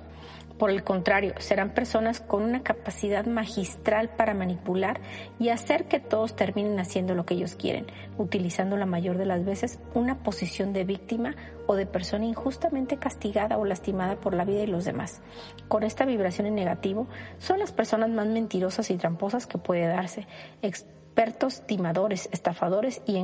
Por 0.62 0.69
el 0.69 0.84
contrario, 0.84 1.34
serán 1.39 1.71
personas 1.71 2.19
con 2.19 2.43
una 2.43 2.62
capacidad 2.62 3.26
magistral 3.26 4.10
para 4.10 4.36
manipular 4.36 5.02
y 5.39 5.50
hacer 5.50 5.86
que 5.86 6.00
todos 6.00 6.36
terminen 6.36 6.80
haciendo 6.80 7.15
lo 7.15 7.26
que 7.26 7.34
ellos 7.34 7.56
quieren, 7.56 7.88
utilizando 8.19 8.78
la 8.78 8.86
mayor 8.86 9.17
de 9.17 9.26
las 9.26 9.43
veces 9.43 9.80
una 9.95 10.19
posición 10.19 10.71
de 10.71 10.84
víctima 10.84 11.34
o 11.65 11.74
de 11.74 11.88
persona 11.88 12.26
injustamente 12.26 12.97
castigada 12.97 13.58
o 13.58 13.65
lastimada 13.65 14.17
por 14.17 14.36
la 14.36 14.45
vida 14.45 14.62
y 14.62 14.67
los 14.67 14.86
demás. 14.86 15.24
Con 15.67 15.82
esta 15.82 16.06
vibración 16.06 16.45
en 16.45 16.54
negativo, 16.54 17.08
son 17.39 17.58
las 17.58 17.71
personas 17.71 18.12
más 18.12 18.28
mentirosas 18.28 18.91
y 18.91 18.97
tramposas 18.97 19.47
que 19.47 19.58
puede 19.58 19.88
darse, 19.88 20.28
expertos 20.62 21.65
timadores, 21.65 22.30
estafadores 22.32 23.02
y 23.08 23.17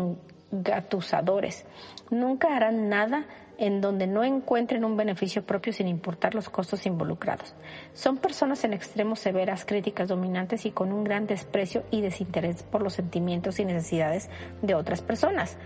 engatusadores. 0.52 1.67
Nunca 2.10 2.56
harán 2.56 2.89
nada 2.89 3.28
en 3.57 3.81
donde 3.81 4.07
no 4.07 4.23
encuentren 4.23 4.85
un 4.85 4.97
beneficio 4.97 5.43
propio 5.43 5.73
sin 5.73 5.87
importar 5.87 6.35
los 6.35 6.49
costos 6.49 6.85
involucrados. 6.85 7.55
Son 7.93 8.17
personas 8.17 8.63
en 8.63 8.73
extremo 8.73 9.15
severas, 9.15 9.65
críticas, 9.65 10.09
dominantes 10.09 10.65
y 10.65 10.71
con 10.71 10.91
un 10.91 11.03
gran 11.03 11.27
desprecio 11.27 11.83
y 11.91 12.01
desinterés 12.01 12.63
por 12.63 12.83
los 12.83 12.93
sentimientos 12.93 13.59
y 13.59 13.65
necesidades 13.65 14.29
de 14.61 14.75
otras 14.75 15.01
personas. 15.01 15.57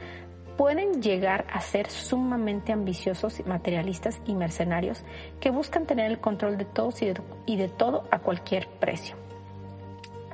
Pueden 0.57 1.01
llegar 1.01 1.45
a 1.51 1.59
ser 1.61 1.89
sumamente 1.89 2.71
ambiciosos, 2.71 3.45
materialistas 3.45 4.21
y 4.25 4.35
mercenarios 4.35 5.03
que 5.39 5.49
buscan 5.49 5.85
tener 5.85 6.11
el 6.11 6.19
control 6.19 6.57
de 6.57 6.65
todos 6.65 7.01
y 7.01 7.07
de, 7.07 7.21
y 7.45 7.57
de 7.57 7.67
todo 7.67 8.07
a 8.11 8.19
cualquier 8.19 8.67
precio 8.67 9.15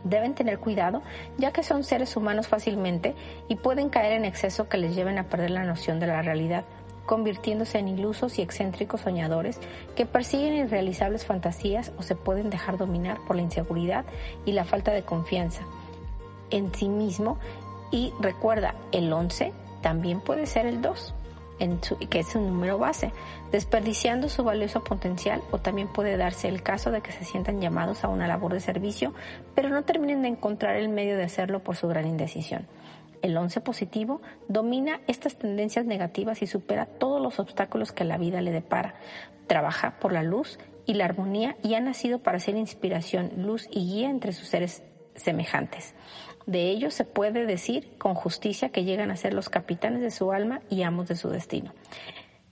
deben 0.03 0.35
tener 0.35 0.59
cuidado 0.59 1.01
ya 1.37 1.51
que 1.51 1.63
son 1.63 1.83
seres 1.83 2.15
humanos 2.15 2.47
fácilmente 2.47 3.15
y 3.49 3.55
pueden 3.55 3.89
caer 3.89 4.13
en 4.13 4.25
exceso 4.25 4.69
que 4.69 4.77
les 4.77 4.95
lleven 4.95 5.17
a 5.17 5.23
perder 5.23 5.51
la 5.51 5.63
noción 5.63 5.99
de 5.99 6.07
la 6.07 6.21
realidad 6.21 6.63
convirtiéndose 7.07 7.79
en 7.79 7.87
ilusos 7.87 8.37
y 8.37 8.43
excéntricos 8.43 9.01
soñadores 9.01 9.59
que 9.95 10.05
persiguen 10.05 10.53
irrealizables 10.53 11.25
fantasías 11.25 11.91
o 11.97 12.03
se 12.03 12.15
pueden 12.15 12.51
dejar 12.51 12.77
dominar 12.77 13.17
por 13.25 13.35
la 13.35 13.41
inseguridad 13.41 14.05
y 14.45 14.51
la 14.51 14.65
falta 14.65 14.91
de 14.91 15.01
confianza 15.01 15.63
en 16.51 16.71
sí 16.75 16.89
mismo. 16.89 17.39
Y 17.89 18.13
recuerda, 18.19 18.75
el 18.91 19.11
11 19.11 19.53
también 19.81 20.19
puede 20.19 20.45
ser 20.45 20.67
el 20.67 20.81
2, 20.81 21.13
que 22.09 22.19
es 22.19 22.35
un 22.35 22.47
número 22.47 22.77
base, 22.77 23.11
desperdiciando 23.51 24.29
su 24.29 24.43
valioso 24.43 24.83
potencial 24.83 25.41
o 25.51 25.57
también 25.57 25.87
puede 25.87 26.17
darse 26.17 26.49
el 26.49 26.61
caso 26.61 26.91
de 26.91 27.01
que 27.01 27.13
se 27.13 27.23
sientan 27.23 27.61
llamados 27.61 28.03
a 28.03 28.09
una 28.09 28.27
labor 28.27 28.53
de 28.53 28.59
servicio, 28.59 29.13
pero 29.55 29.69
no 29.69 29.83
terminen 29.83 30.21
de 30.21 30.27
encontrar 30.27 30.75
el 30.75 30.89
medio 30.89 31.17
de 31.17 31.23
hacerlo 31.23 31.63
por 31.63 31.75
su 31.77 31.87
gran 31.87 32.05
indecisión. 32.05 32.67
El 33.21 33.38
11 33.38 33.62
positivo 33.62 34.21
domina 34.47 35.01
estas 35.08 35.38
tendencias 35.38 35.86
negativas 35.86 36.41
y 36.41 36.47
supera 36.47 36.86
todos 36.86 37.21
los 37.21 37.39
obstáculos 37.39 37.91
que 37.91 38.03
la 38.03 38.17
vida 38.17 38.41
le 38.41 38.51
depara. 38.51 38.95
Trabaja 39.47 39.99
por 39.99 40.13
la 40.13 40.23
luz 40.23 40.60
y 40.86 40.93
la 40.93 41.06
armonía 41.06 41.58
y 41.63 41.73
ha 41.75 41.80
nacido 41.80 42.19
para 42.19 42.39
ser 42.39 42.56
inspiración, 42.56 43.32
luz 43.38 43.67
y 43.71 43.86
guía 43.86 44.10
entre 44.10 44.34
sus 44.34 44.47
seres 44.47 44.84
semejantes. 45.15 45.95
De 46.45 46.69
ellos 46.69 46.93
se 46.93 47.03
puede 47.03 47.45
decir 47.45 47.97
con 47.97 48.15
justicia 48.15 48.69
que 48.69 48.86
llegan 48.86 49.12
a 49.12 49.17
ser 49.17 49.34
los 49.34 49.49
capitanes 49.49 50.01
de 50.01 50.12
su 50.12 50.32
alma 50.32 50.62
y 50.69 50.84
amos 50.84 51.08
de 51.08 51.15
su 51.15 51.30
destino. 51.30 51.73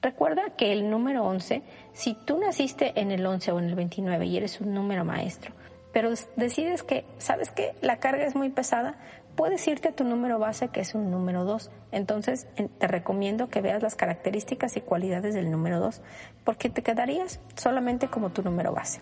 Recuerda 0.02 0.56
que 0.58 0.72
el 0.72 0.90
número 0.90 1.24
11, 1.24 1.64
si 1.94 2.14
tú 2.26 2.38
naciste 2.38 3.00
en 3.00 3.12
el 3.12 3.26
11 3.26 3.54
o 3.54 3.60
en 3.60 3.66
el 3.66 3.76
29 3.76 4.26
y 4.26 4.38
eres 4.38 4.60
un 4.62 4.74
número 4.74 5.06
maestro, 5.06 5.54
pero 5.94 6.12
decides 6.36 6.84
que, 6.84 7.06
¿sabes 7.20 7.52
que 7.52 7.74
La 7.82 8.00
carga 8.00 8.26
es 8.26 8.36
muy 8.36 8.50
pesada, 8.50 8.98
puedes 9.36 9.68
irte 9.68 9.90
a 9.90 9.96
tu 9.96 10.04
número 10.04 10.40
base 10.40 10.70
que 10.70 10.82
es 10.82 10.96
un 10.96 11.12
número 11.12 11.46
2. 11.46 11.70
Entonces 11.92 12.48
te 12.80 12.88
recomiendo 12.88 13.50
que 13.50 13.62
veas 13.62 13.84
las 13.84 13.96
características 13.96 14.78
y 14.78 14.82
cualidades 14.82 15.34
del 15.34 15.52
número 15.52 15.80
2 15.80 16.02
porque 16.44 16.70
te 16.70 16.82
quedarías 16.82 17.40
solamente 17.56 18.08
como 18.08 18.32
tu 18.32 18.42
número 18.42 18.74
base. 18.74 19.02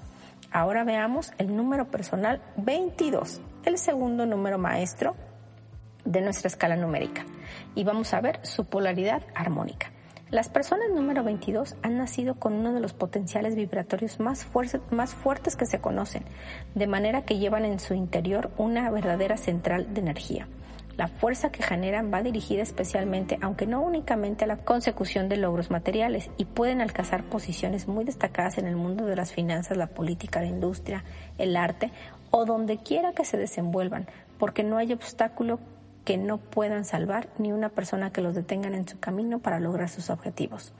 Ahora 0.51 0.83
veamos 0.83 1.31
el 1.37 1.55
número 1.55 1.89
personal 1.89 2.41
22, 2.57 3.41
el 3.65 3.77
segundo 3.77 4.25
número 4.25 4.57
maestro 4.57 5.15
de 6.05 6.21
nuestra 6.21 6.47
escala 6.47 6.75
numérica 6.75 7.25
y 7.75 7.83
vamos 7.83 8.13
a 8.13 8.21
ver 8.21 8.39
su 8.43 8.65
polaridad 8.65 9.23
armónica. 9.33 9.92
Las 10.33 10.49
personas 10.49 10.89
número 10.89 11.23
22 11.23 11.75
han 11.83 11.99
nacido 11.99 12.33
con 12.33 12.53
uno 12.53 12.73
de 12.73 12.79
los 12.79 12.93
potenciales 12.93 13.55
vibratorios 13.55 14.19
más, 14.19 14.47
más 14.89 15.13
fuertes 15.13 15.55
que 15.55 15.67
se 15.67 15.79
conocen, 15.79 16.23
de 16.73 16.87
manera 16.87 17.21
que 17.21 17.37
llevan 17.37 17.65
en 17.65 17.79
su 17.79 17.93
interior 17.93 18.49
una 18.57 18.89
verdadera 18.89 19.37
central 19.37 19.93
de 19.93 20.01
energía. 20.01 20.47
La 20.97 21.07
fuerza 21.07 21.51
que 21.51 21.61
generan 21.61 22.11
va 22.11 22.23
dirigida 22.23 22.63
especialmente, 22.63 23.37
aunque 23.41 23.67
no 23.67 23.83
únicamente 23.83 24.45
a 24.45 24.47
la 24.47 24.57
consecución 24.57 25.29
de 25.29 25.37
logros 25.37 25.69
materiales, 25.69 26.31
y 26.37 26.45
pueden 26.45 26.81
alcanzar 26.81 27.25
posiciones 27.25 27.87
muy 27.87 28.03
destacadas 28.03 28.57
en 28.57 28.65
el 28.65 28.75
mundo 28.75 29.05
de 29.05 29.15
las 29.15 29.33
finanzas, 29.33 29.77
la 29.77 29.85
política, 29.85 30.41
la 30.41 30.47
industria, 30.47 31.03
el 31.37 31.55
arte 31.55 31.91
o 32.31 32.45
donde 32.45 32.79
quiera 32.79 33.13
que 33.13 33.23
se 33.23 33.37
desenvuelvan, 33.37 34.07
porque 34.39 34.63
no 34.63 34.77
hay 34.77 34.93
obstáculo 34.93 35.59
que 36.03 36.17
no 36.17 36.37
puedan 36.37 36.85
salvar 36.85 37.29
ni 37.37 37.51
una 37.51 37.69
persona 37.69 38.11
que 38.11 38.21
los 38.21 38.35
detengan 38.35 38.73
en 38.73 38.87
su 38.87 38.99
camino 38.99 39.39
para 39.39 39.59
lograr 39.59 39.89
sus 39.89 40.09
objetivos. 40.09 40.73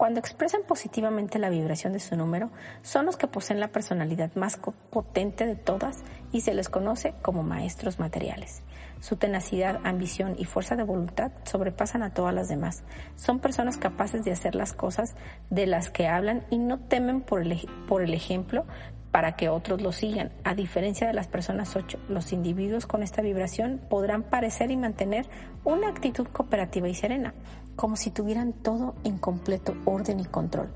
Cuando 0.00 0.18
expresan 0.18 0.62
positivamente 0.66 1.38
la 1.38 1.50
vibración 1.50 1.92
de 1.92 2.00
su 2.00 2.16
número, 2.16 2.48
son 2.80 3.04
los 3.04 3.18
que 3.18 3.26
poseen 3.26 3.60
la 3.60 3.68
personalidad 3.68 4.34
más 4.34 4.58
potente 4.88 5.46
de 5.46 5.56
todas 5.56 5.98
y 6.32 6.40
se 6.40 6.54
les 6.54 6.70
conoce 6.70 7.12
como 7.20 7.42
maestros 7.42 7.98
materiales. 7.98 8.62
Su 9.00 9.16
tenacidad, 9.16 9.78
ambición 9.84 10.36
y 10.38 10.46
fuerza 10.46 10.74
de 10.74 10.84
voluntad 10.84 11.32
sobrepasan 11.44 12.02
a 12.02 12.14
todas 12.14 12.34
las 12.34 12.48
demás. 12.48 12.82
Son 13.16 13.40
personas 13.40 13.76
capaces 13.76 14.24
de 14.24 14.32
hacer 14.32 14.54
las 14.54 14.72
cosas 14.72 15.16
de 15.50 15.66
las 15.66 15.90
que 15.90 16.08
hablan 16.08 16.46
y 16.48 16.56
no 16.56 16.78
temen 16.78 17.20
por 17.20 17.42
el, 17.42 18.14
ejemplo 18.14 18.64
para 19.10 19.32
que 19.36 19.48
otros 19.48 19.80
lo 19.82 19.92
sigan. 19.92 20.30
A 20.44 20.54
diferencia 20.54 21.06
de 21.06 21.12
las 21.12 21.28
personas 21.28 21.74
8, 21.76 21.98
los 22.08 22.32
individuos 22.32 22.86
con 22.86 23.02
esta 23.02 23.22
vibración 23.22 23.80
podrán 23.88 24.22
parecer 24.22 24.70
y 24.70 24.76
mantener 24.76 25.26
una 25.64 25.88
actitud 25.88 26.26
cooperativa 26.28 26.88
y 26.88 26.94
serena, 26.94 27.34
como 27.76 27.96
si 27.96 28.10
tuvieran 28.10 28.52
todo 28.52 28.94
en 29.04 29.18
completo 29.18 29.74
orden 29.84 30.20
y 30.20 30.24
control 30.24 30.70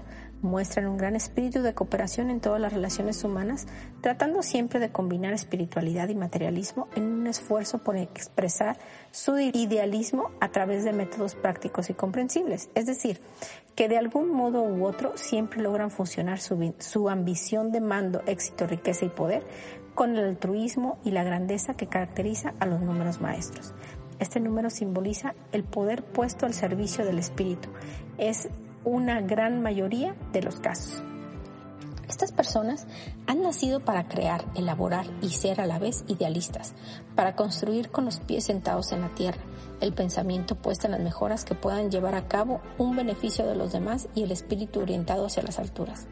muestran 0.44 0.86
un 0.86 0.98
gran 0.98 1.16
espíritu 1.16 1.62
de 1.62 1.72
cooperación 1.72 2.28
en 2.28 2.40
todas 2.40 2.60
las 2.60 2.72
relaciones 2.72 3.24
humanas, 3.24 3.66
tratando 4.02 4.42
siempre 4.42 4.78
de 4.78 4.90
combinar 4.90 5.32
espiritualidad 5.32 6.10
y 6.10 6.14
materialismo 6.14 6.86
en 6.94 7.04
un 7.04 7.26
esfuerzo 7.26 7.78
por 7.78 7.96
expresar 7.96 8.78
su 9.10 9.38
idealismo 9.38 10.30
a 10.40 10.50
través 10.52 10.84
de 10.84 10.92
métodos 10.92 11.34
prácticos 11.34 11.88
y 11.88 11.94
comprensibles. 11.94 12.68
Es 12.74 12.84
decir, 12.84 13.20
que 13.74 13.88
de 13.88 13.96
algún 13.96 14.30
modo 14.30 14.62
u 14.62 14.84
otro 14.84 15.16
siempre 15.16 15.62
logran 15.62 15.90
funcionar 15.90 16.38
su, 16.40 16.74
su 16.78 17.08
ambición 17.08 17.72
de 17.72 17.80
mando, 17.80 18.22
éxito, 18.26 18.66
riqueza 18.66 19.06
y 19.06 19.08
poder 19.08 19.42
con 19.94 20.16
el 20.16 20.24
altruismo 20.24 20.98
y 21.04 21.12
la 21.12 21.24
grandeza 21.24 21.74
que 21.74 21.86
caracteriza 21.86 22.52
a 22.60 22.66
los 22.66 22.82
números 22.82 23.20
maestros. 23.20 23.72
Este 24.18 24.40
número 24.40 24.70
simboliza 24.70 25.34
el 25.52 25.64
poder 25.64 26.04
puesto 26.04 26.46
al 26.46 26.54
servicio 26.54 27.04
del 27.04 27.18
espíritu. 27.18 27.68
Es 28.18 28.48
una 28.84 29.20
gran 29.20 29.62
mayoría 29.62 30.14
de 30.32 30.42
los 30.42 30.60
casos. 30.60 31.02
Estas 32.08 32.32
personas 32.32 32.86
han 33.26 33.42
nacido 33.42 33.80
para 33.80 34.06
crear, 34.08 34.44
elaborar 34.54 35.06
y 35.22 35.30
ser 35.30 35.60
a 35.60 35.66
la 35.66 35.78
vez 35.78 36.04
idealistas, 36.06 36.74
para 37.14 37.34
construir 37.34 37.90
con 37.90 38.04
los 38.04 38.20
pies 38.20 38.44
sentados 38.44 38.92
en 38.92 39.00
la 39.00 39.14
tierra, 39.14 39.40
el 39.80 39.94
pensamiento 39.94 40.54
puesto 40.54 40.86
en 40.86 40.92
las 40.92 41.00
mejoras 41.00 41.44
que 41.44 41.54
puedan 41.54 41.90
llevar 41.90 42.14
a 42.14 42.28
cabo 42.28 42.60
un 42.78 42.94
beneficio 42.94 43.46
de 43.46 43.56
los 43.56 43.72
demás 43.72 44.08
y 44.14 44.22
el 44.22 44.32
espíritu 44.32 44.80
orientado 44.80 45.26
hacia 45.26 45.42
las 45.42 45.58
alturas. 45.58 46.06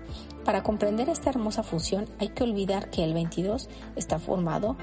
Para 0.44 0.62
comprender 0.62 1.08
esta 1.08 1.30
hermosa 1.30 1.62
función 1.62 2.06
hay 2.18 2.30
que 2.30 2.42
olvidar 2.42 2.90
que 2.90 3.04
el 3.04 3.14
22 3.14 3.68
está 3.94 4.18
formado 4.18 4.76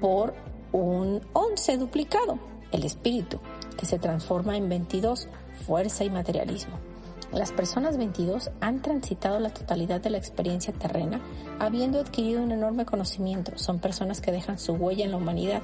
por 0.00 0.34
un 0.72 1.22
11 1.32 1.78
duplicado, 1.78 2.38
el 2.72 2.84
espíritu, 2.84 3.40
que 3.78 3.86
se 3.86 3.98
transforma 3.98 4.56
en 4.56 4.68
22, 4.68 5.28
fuerza 5.66 6.04
y 6.04 6.10
materialismo. 6.10 6.87
Las 7.32 7.52
personas 7.52 7.98
22 7.98 8.50
han 8.60 8.80
transitado 8.80 9.38
la 9.38 9.50
totalidad 9.50 10.00
de 10.00 10.08
la 10.10 10.18
experiencia 10.18 10.72
terrena, 10.72 11.20
habiendo 11.58 12.00
adquirido 12.00 12.42
un 12.42 12.52
enorme 12.52 12.86
conocimiento. 12.86 13.52
Son 13.56 13.80
personas 13.80 14.22
que 14.22 14.32
dejan 14.32 14.58
su 14.58 14.72
huella 14.72 15.04
en 15.04 15.10
la 15.10 15.18
humanidad, 15.18 15.62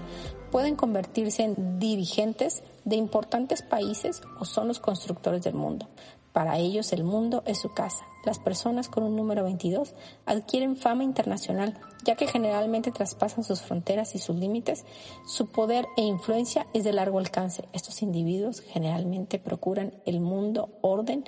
pueden 0.51 0.77
convertirse 0.77 1.43
en 1.43 1.79
dirigentes 1.79 2.62
de 2.85 2.97
importantes 2.97 3.62
países 3.62 4.21
o 4.39 4.45
son 4.45 4.69
los 4.69 4.79
constructores 4.79 5.43
del 5.43 5.55
mundo. 5.55 5.89
Para 6.35 6.59
ellos 6.59 6.93
el 6.93 7.05
mundo 7.05 7.45
es 7.47 7.61
su 7.61 7.73
casa. 7.73 8.05
Las 8.25 8.41
personas 8.41 8.89
con 8.89 9.05
un 9.05 9.15
número 9.15 9.45
22 9.45 9.95
adquieren 10.27 10.77
fama 10.77 11.05
internacional, 11.05 11.79
ya 12.05 12.17
que 12.17 12.27
generalmente 12.27 12.91
traspasan 12.91 13.45
sus 13.45 13.62
fronteras 13.62 14.17
y 14.17 14.19
sus 14.19 14.35
límites. 14.35 14.85
Su 15.27 15.47
poder 15.47 15.87
e 15.97 16.03
influencia 16.03 16.67
es 16.73 16.83
de 16.83 16.93
largo 16.93 17.21
alcance. 17.21 17.69
Estos 17.73 18.03
individuos 18.03 18.62
generalmente 18.62 19.39
procuran 19.39 19.95
el 20.07 20.21
mundo, 20.21 20.71
orden 20.81 21.23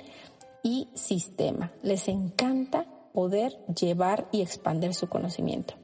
y 0.67 0.89
sistema. 0.95 1.71
Les 1.81 2.09
encanta 2.09 2.87
poder 3.13 3.57
llevar 3.67 4.27
y 4.33 4.41
expandir 4.41 4.93
su 4.93 5.07
conocimiento. 5.07 5.75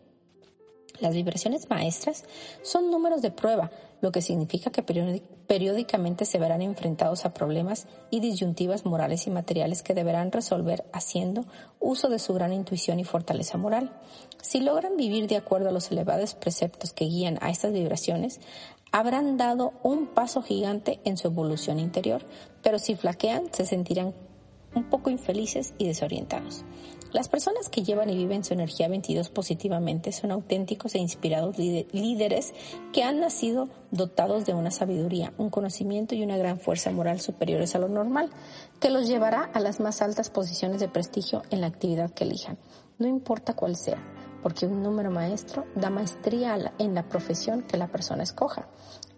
Las 1.00 1.14
vibraciones 1.14 1.70
maestras 1.70 2.26
son 2.64 2.92
números 2.92 3.22
de 3.22 3.32
prueba, 3.32 3.72
lo 4.02 4.12
que 4.12 4.22
significa 4.22 4.72
que 4.72 4.84
periódicamente 4.84 6.26
se 6.26 6.38
verán 6.38 6.62
enfrentados 6.62 7.24
a 7.24 7.34
problemas 7.34 7.88
y 8.12 8.20
disyuntivas 8.20 8.86
morales 8.86 9.26
y 9.26 9.30
materiales 9.30 9.84
que 9.84 9.94
deberán 9.94 10.34
resolver 10.34 10.84
haciendo 10.92 11.46
uso 11.80 12.10
de 12.10 12.20
su 12.20 12.34
gran 12.34 12.52
intuición 12.52 13.00
y 13.00 13.06
fortaleza 13.06 13.58
moral. 13.58 13.98
Si 14.42 14.60
logran 14.60 14.98
vivir 14.98 15.28
de 15.28 15.38
acuerdo 15.38 15.70
a 15.70 15.72
los 15.72 15.92
elevados 15.92 16.36
preceptos 16.36 16.92
que 16.92 17.06
guían 17.06 17.38
a 17.40 17.50
estas 17.50 17.72
vibraciones, 17.72 18.42
habrán 18.92 19.38
dado 19.38 19.72
un 19.82 20.08
paso 20.08 20.42
gigante 20.42 21.00
en 21.06 21.16
su 21.16 21.28
evolución 21.28 21.80
interior, 21.80 22.22
pero 22.62 22.80
si 22.80 22.96
flaquean 22.96 23.46
se 23.54 23.66
sentirán 23.66 24.14
un 24.76 24.90
poco 24.90 25.10
infelices 25.10 25.74
y 25.78 25.88
desorientados. 25.88 26.66
Las 27.12 27.30
personas 27.30 27.70
que 27.70 27.84
llevan 27.84 28.10
y 28.10 28.18
viven 28.18 28.44
su 28.44 28.54
energía 28.54 28.88
22 28.88 29.30
positivamente 29.30 30.12
son 30.12 30.32
auténticos 30.32 30.96
e 30.96 31.00
inspirados 31.00 31.58
líderes 31.60 32.54
que 32.92 33.04
han 33.04 33.20
nacido 33.20 33.70
dotados 33.92 34.46
de 34.46 34.56
una 34.56 34.72
sabiduría, 34.72 35.32
un 35.38 35.52
conocimiento 35.52 36.16
y 36.16 36.24
una 36.24 36.38
gran 36.38 36.60
fuerza 36.60 36.90
moral 36.92 37.22
superiores 37.22 37.76
a 37.76 37.80
lo 37.80 37.88
normal, 37.88 38.32
que 38.80 38.90
los 38.90 39.08
llevará 39.08 39.44
a 39.44 39.60
las 39.60 39.80
más 39.80 40.02
altas 40.02 40.32
posiciones 40.32 40.80
de 40.80 40.90
prestigio 40.90 41.44
en 41.52 41.62
la 41.62 41.68
actividad 41.68 42.10
que 42.10 42.24
elijan, 42.24 42.58
no 42.98 43.08
importa 43.08 43.54
cuál 43.54 43.76
sea 43.76 44.02
porque 44.44 44.66
un 44.66 44.84
número 44.84 45.10
maestro 45.10 45.66
da 45.74 45.90
maestría 45.90 46.74
en 46.78 46.94
la 46.94 47.08
profesión 47.08 47.64
que 47.64 47.78
la 47.78 47.88
persona 47.88 48.24
escoja. 48.24 48.68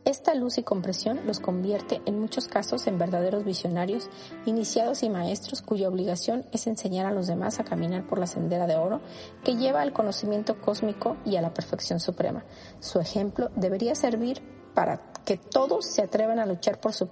Esta 0.06 0.36
luz 0.36 0.60
y 0.60 0.64
compresión 0.64 1.22
los 1.26 1.40
convierte 1.40 2.00
en 2.06 2.20
muchos 2.20 2.48
casos 2.48 2.86
en 2.86 3.00
verdaderos 3.00 3.44
visionarios, 3.44 4.08
iniciados 4.46 5.02
y 5.02 5.10
maestros 5.10 5.64
cuya 5.64 5.90
obligación 5.90 6.46
es 6.52 6.68
enseñar 6.68 7.08
a 7.08 7.12
los 7.12 7.26
demás 7.26 7.60
a 7.60 7.64
caminar 7.64 8.06
por 8.06 8.20
la 8.20 8.28
sendera 8.28 8.68
de 8.68 8.76
oro 8.76 9.02
que 9.44 9.56
lleva 9.56 9.82
al 9.82 9.94
conocimiento 9.94 10.62
cósmico 10.62 11.18
y 11.26 11.38
a 11.38 11.42
la 11.42 11.56
perfección 11.56 12.00
suprema. 12.00 12.46
Su 12.80 13.00
ejemplo 13.00 13.50
debería 13.56 13.96
servir 13.96 14.44
para 14.76 15.12
que 15.26 15.38
todos 15.38 15.88
se 15.88 16.04
atrevan 16.04 16.38
a 16.38 16.46
luchar 16.46 16.80
por 16.80 16.94
su 16.94 17.10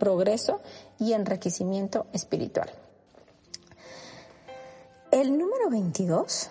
progreso 0.00 0.60
y 0.98 1.12
enriquecimiento 1.12 2.06
espiritual. 2.12 2.68
El 5.12 5.38
número 5.38 5.70
22 5.70 6.50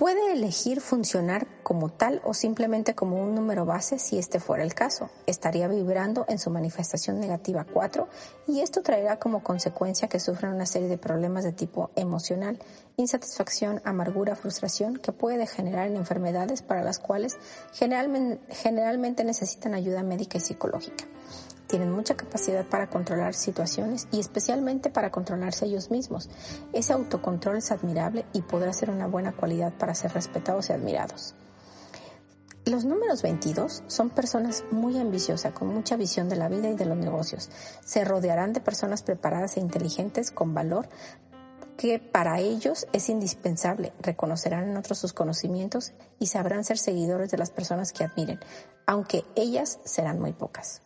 Puede 0.00 0.32
elegir 0.32 0.80
funcionar 0.80 1.46
como 1.62 1.90
tal 1.90 2.22
o 2.24 2.32
simplemente 2.32 2.94
como 2.94 3.22
un 3.22 3.34
número 3.34 3.66
base 3.66 3.98
si 3.98 4.16
este 4.16 4.40
fuera 4.40 4.64
el 4.64 4.72
caso. 4.72 5.10
Estaría 5.26 5.68
vibrando 5.68 6.24
en 6.26 6.38
su 6.38 6.48
manifestación 6.48 7.20
negativa 7.20 7.66
4 7.70 8.08
y 8.48 8.60
esto 8.60 8.80
traerá 8.80 9.18
como 9.18 9.42
consecuencia 9.42 10.08
que 10.08 10.18
sufran 10.18 10.54
una 10.54 10.64
serie 10.64 10.88
de 10.88 10.96
problemas 10.96 11.44
de 11.44 11.52
tipo 11.52 11.90
emocional, 11.96 12.58
insatisfacción, 12.96 13.82
amargura, 13.84 14.36
frustración 14.36 14.96
que 14.96 15.12
puede 15.12 15.36
degenerar 15.36 15.86
en 15.88 15.96
enfermedades 15.96 16.62
para 16.62 16.82
las 16.82 16.98
cuales 16.98 17.36
generalmente 17.74 19.22
necesitan 19.22 19.74
ayuda 19.74 20.02
médica 20.02 20.38
y 20.38 20.40
psicológica 20.40 21.04
tienen 21.70 21.92
mucha 21.92 22.16
capacidad 22.16 22.66
para 22.66 22.90
controlar 22.90 23.32
situaciones 23.32 24.08
y 24.10 24.18
especialmente 24.18 24.90
para 24.90 25.12
controlarse 25.12 25.66
ellos 25.66 25.92
mismos. 25.92 26.28
Ese 26.72 26.92
autocontrol 26.92 27.58
es 27.58 27.70
admirable 27.70 28.26
y 28.32 28.42
podrá 28.42 28.72
ser 28.72 28.90
una 28.90 29.06
buena 29.06 29.32
cualidad 29.32 29.72
para 29.74 29.94
ser 29.94 30.12
respetados 30.12 30.68
y 30.68 30.72
admirados. 30.72 31.36
Los 32.66 32.84
números 32.84 33.22
22 33.22 33.84
son 33.86 34.10
personas 34.10 34.64
muy 34.72 34.98
ambiciosas, 34.98 35.52
con 35.52 35.68
mucha 35.68 35.96
visión 35.96 36.28
de 36.28 36.36
la 36.36 36.48
vida 36.48 36.68
y 36.68 36.74
de 36.74 36.86
los 36.86 36.96
negocios. 36.96 37.48
Se 37.84 38.04
rodearán 38.04 38.52
de 38.52 38.60
personas 38.60 39.02
preparadas 39.02 39.56
e 39.56 39.60
inteligentes 39.60 40.32
con 40.32 40.52
valor 40.52 40.88
que 41.76 42.00
para 42.00 42.40
ellos 42.40 42.86
es 42.92 43.08
indispensable. 43.08 43.92
Reconocerán 44.00 44.68
en 44.68 44.76
otros 44.76 44.98
sus 44.98 45.12
conocimientos 45.12 45.92
y 46.18 46.26
sabrán 46.26 46.64
ser 46.64 46.78
seguidores 46.78 47.30
de 47.30 47.38
las 47.38 47.50
personas 47.50 47.92
que 47.92 48.04
admiren, 48.04 48.40
aunque 48.86 49.24
ellas 49.36 49.78
serán 49.84 50.20
muy 50.20 50.32
pocas. 50.32 50.82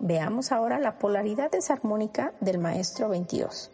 Veamos 0.00 0.52
ahora 0.52 0.78
la 0.78 0.98
polaridad 0.98 1.50
desarmónica 1.50 2.32
del 2.40 2.58
maestro 2.58 3.08
22. 3.08 3.72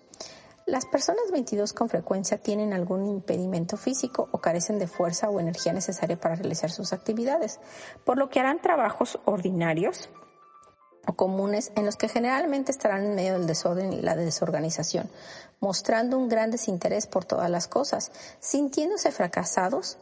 Las 0.66 0.86
personas 0.86 1.30
22 1.30 1.74
con 1.74 1.90
frecuencia 1.90 2.38
tienen 2.38 2.72
algún 2.72 3.04
impedimento 3.04 3.76
físico 3.76 4.30
o 4.32 4.38
carecen 4.38 4.78
de 4.78 4.86
fuerza 4.86 5.28
o 5.28 5.38
energía 5.38 5.74
necesaria 5.74 6.18
para 6.18 6.36
realizar 6.36 6.70
sus 6.70 6.94
actividades, 6.94 7.60
por 8.04 8.16
lo 8.16 8.30
que 8.30 8.40
harán 8.40 8.62
trabajos 8.62 9.20
ordinarios 9.26 10.08
o 11.06 11.12
comunes 11.12 11.70
en 11.76 11.84
los 11.84 11.96
que 11.96 12.08
generalmente 12.08 12.72
estarán 12.72 13.04
en 13.04 13.14
medio 13.14 13.34
del 13.34 13.46
desorden 13.46 13.92
y 13.92 14.00
la 14.00 14.16
desorganización, 14.16 15.10
mostrando 15.60 16.16
un 16.16 16.30
gran 16.30 16.50
desinterés 16.50 17.06
por 17.06 17.26
todas 17.26 17.50
las 17.50 17.68
cosas, 17.68 18.10
sintiéndose 18.40 19.12
fracasados, 19.12 19.98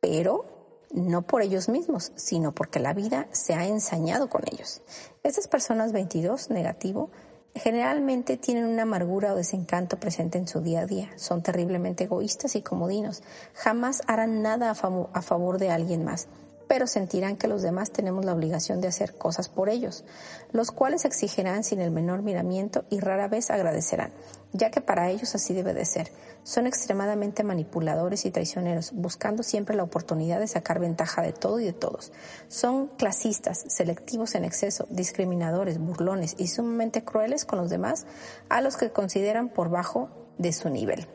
pero 0.00 0.53
no 0.94 1.22
por 1.22 1.42
ellos 1.42 1.68
mismos, 1.68 2.12
sino 2.14 2.54
porque 2.54 2.78
la 2.78 2.94
vida 2.94 3.26
se 3.32 3.54
ha 3.54 3.66
ensañado 3.66 4.28
con 4.30 4.42
ellos. 4.50 4.80
Estas 5.22 5.48
personas 5.48 5.92
22, 5.92 6.50
negativo, 6.50 7.10
generalmente 7.54 8.36
tienen 8.36 8.64
una 8.64 8.82
amargura 8.82 9.32
o 9.32 9.36
desencanto 9.36 9.98
presente 9.98 10.38
en 10.38 10.48
su 10.48 10.60
día 10.60 10.80
a 10.80 10.86
día. 10.86 11.10
Son 11.16 11.42
terriblemente 11.42 12.04
egoístas 12.04 12.56
y 12.56 12.62
comodinos. 12.62 13.22
Jamás 13.54 14.02
harán 14.06 14.42
nada 14.42 14.70
a, 14.70 15.22
favor 15.22 15.58
de 15.58 15.70
alguien 15.70 16.04
más 16.04 16.28
pero 16.68 16.86
sentirán 16.86 17.36
que 17.36 17.48
los 17.48 17.62
demás 17.62 17.90
tenemos 17.90 18.24
la 18.24 18.32
obligación 18.34 18.80
de 18.80 18.88
hacer 18.88 19.14
cosas 19.14 19.48
por 19.48 19.68
ellos, 19.68 20.04
los 20.52 20.70
cuales 20.70 21.04
exigirán 21.04 21.64
sin 21.64 21.80
el 21.80 21.90
menor 21.90 22.22
miramiento 22.22 22.84
y 22.90 23.00
rara 23.00 23.28
vez 23.28 23.50
agradecerán, 23.50 24.12
ya 24.52 24.70
que 24.70 24.80
para 24.80 25.10
ellos 25.10 25.34
así 25.34 25.54
debe 25.54 25.74
de 25.74 25.84
ser. 25.84 26.10
Son 26.42 26.66
extremadamente 26.66 27.42
manipuladores 27.42 28.26
y 28.26 28.30
traicioneros, 28.30 28.92
buscando 28.92 29.42
siempre 29.42 29.76
la 29.76 29.82
oportunidad 29.82 30.40
de 30.40 30.46
sacar 30.46 30.78
ventaja 30.78 31.22
de 31.22 31.32
todo 31.32 31.58
y 31.60 31.64
de 31.64 31.72
todos. 31.72 32.12
Son 32.48 32.88
clasistas, 32.88 33.64
selectivos 33.68 34.34
en 34.34 34.44
exceso, 34.44 34.86
discriminadores, 34.90 35.78
burlones 35.78 36.34
y 36.38 36.48
sumamente 36.48 37.02
crueles 37.02 37.44
con 37.44 37.58
los 37.58 37.70
demás, 37.70 38.06
a 38.48 38.60
los 38.60 38.76
que 38.76 38.90
consideran 38.90 39.48
por 39.48 39.70
bajo 39.70 40.10
de 40.38 40.52
su 40.52 40.68
nivel 40.68 41.08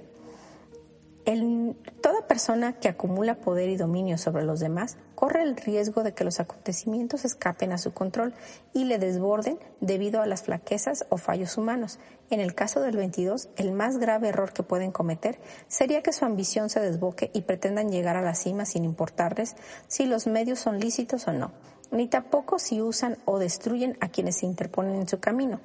toda 2.01 2.27
persona 2.27 2.73
que 2.73 2.87
acumula 2.87 3.35
poder 3.35 3.69
y 3.69 3.77
dominio 3.77 4.17
sobre 4.17 4.43
los 4.43 4.59
demás 4.59 4.97
corre 5.13 5.43
el 5.43 5.57
riesgo 5.57 6.01
de 6.01 6.13
que 6.13 6.23
los 6.23 6.39
acontecimientos 6.39 7.23
escapen 7.23 7.71
a 7.71 7.77
su 7.77 7.93
control 7.93 8.33
y 8.73 8.85
le 8.85 8.97
desborden 8.97 9.59
debido 9.79 10.21
a 10.21 10.25
las 10.25 10.43
flaquezas 10.43 11.05
o 11.09 11.17
fallos 11.17 11.57
humanos. 11.57 11.99
En 12.31 12.39
el 12.39 12.55
caso 12.55 12.81
del 12.81 12.95
22, 12.95 13.49
el 13.57 13.73
más 13.73 13.97
grave 13.97 14.29
error 14.29 14.53
que 14.53 14.63
pueden 14.63 14.91
cometer 14.91 15.39
sería 15.67 16.01
que 16.01 16.13
su 16.13 16.25
ambición 16.25 16.69
se 16.69 16.79
desboque 16.79 17.29
y 17.33 17.41
pretendan 17.41 17.91
llegar 17.91 18.17
a 18.17 18.21
la 18.21 18.33
cima 18.33 18.65
sin 18.65 18.83
importarles 18.83 19.55
si 19.87 20.05
los 20.05 20.25
medios 20.25 20.59
son 20.59 20.79
lícitos 20.79 21.27
o 21.27 21.33
no, 21.33 21.51
ni 21.91 22.07
tampoco 22.07 22.57
si 22.57 22.81
usan 22.81 23.17
o 23.25 23.37
destruyen 23.37 23.97
a 23.99 24.09
quienes 24.09 24.37
se 24.37 24.47
interponen 24.47 24.95
en 24.95 25.07
su 25.07 25.19
camino. 25.19 25.59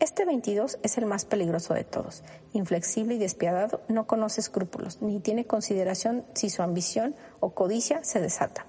Este 0.00 0.24
22 0.24 0.78
es 0.82 0.96
el 0.96 1.04
más 1.04 1.26
peligroso 1.26 1.74
de 1.74 1.84
todos. 1.84 2.24
Inflexible 2.54 3.16
y 3.16 3.18
despiadado, 3.18 3.82
no 3.88 4.06
conoce 4.06 4.40
escrúpulos, 4.40 5.02
ni 5.02 5.20
tiene 5.20 5.46
consideración 5.46 6.24
si 6.32 6.48
su 6.48 6.62
ambición 6.62 7.14
o 7.38 7.50
codicia 7.50 8.02
se 8.02 8.18
desata. 8.18 8.64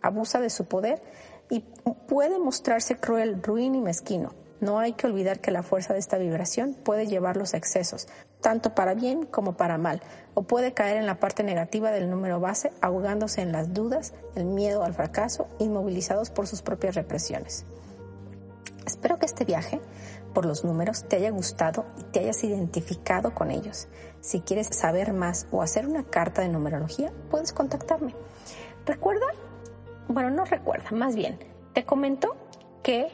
Abusa 0.00 0.40
de 0.40 0.50
su 0.50 0.64
poder 0.64 1.00
y 1.48 1.60
puede 2.08 2.40
mostrarse 2.40 2.96
cruel, 2.96 3.40
ruin 3.44 3.76
y 3.76 3.80
mezquino. 3.80 4.34
No 4.60 4.80
hay 4.80 4.94
que 4.94 5.06
olvidar 5.06 5.38
que 5.38 5.52
la 5.52 5.62
fuerza 5.62 5.92
de 5.92 6.00
esta 6.00 6.18
vibración 6.18 6.74
puede 6.74 7.06
llevarlos 7.06 7.54
a 7.54 7.58
excesos, 7.58 8.08
tanto 8.40 8.74
para 8.74 8.94
bien 8.94 9.24
como 9.24 9.56
para 9.56 9.78
mal, 9.78 10.02
o 10.34 10.42
puede 10.42 10.74
caer 10.74 10.96
en 10.96 11.06
la 11.06 11.20
parte 11.20 11.44
negativa 11.44 11.92
del 11.92 12.10
número 12.10 12.40
base, 12.40 12.72
ahogándose 12.80 13.40
en 13.40 13.52
las 13.52 13.72
dudas, 13.72 14.14
el 14.34 14.46
miedo 14.46 14.82
al 14.82 14.94
fracaso, 14.94 15.46
inmovilizados 15.60 16.30
por 16.30 16.48
sus 16.48 16.60
propias 16.60 16.96
represiones. 16.96 17.66
Espero 18.84 19.18
que 19.18 19.26
este 19.26 19.44
viaje 19.44 19.80
por 20.32 20.46
los 20.46 20.64
números 20.64 21.04
te 21.08 21.16
haya 21.16 21.30
gustado 21.30 21.86
y 21.98 22.04
te 22.04 22.20
hayas 22.20 22.42
identificado 22.44 23.34
con 23.34 23.50
ellos. 23.50 23.88
Si 24.20 24.40
quieres 24.40 24.68
saber 24.68 25.12
más 25.12 25.46
o 25.50 25.62
hacer 25.62 25.86
una 25.86 26.04
carta 26.04 26.42
de 26.42 26.48
numerología, 26.48 27.12
puedes 27.30 27.52
contactarme. 27.52 28.14
Recuerda, 28.86 29.26
bueno, 30.08 30.30
no 30.30 30.44
recuerda, 30.44 30.90
más 30.90 31.14
bien, 31.14 31.38
te 31.72 31.84
comento 31.84 32.36
que 32.82 33.08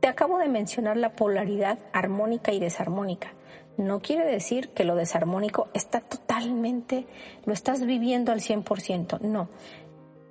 te 0.00 0.08
acabo 0.08 0.38
de 0.38 0.48
mencionar 0.48 0.96
la 0.96 1.12
polaridad 1.12 1.78
armónica 1.92 2.52
y 2.52 2.60
desarmónica. 2.60 3.32
no 3.76 4.00
quiere 4.00 4.24
decir 4.26 4.70
que 4.70 4.82
lo 4.82 4.96
desarmónico 4.96 5.68
está 5.72 6.00
totalmente, 6.00 7.06
lo 7.44 7.52
estás 7.52 7.86
viviendo 7.86 8.32
al 8.32 8.40
100%. 8.40 9.20
No. 9.20 9.48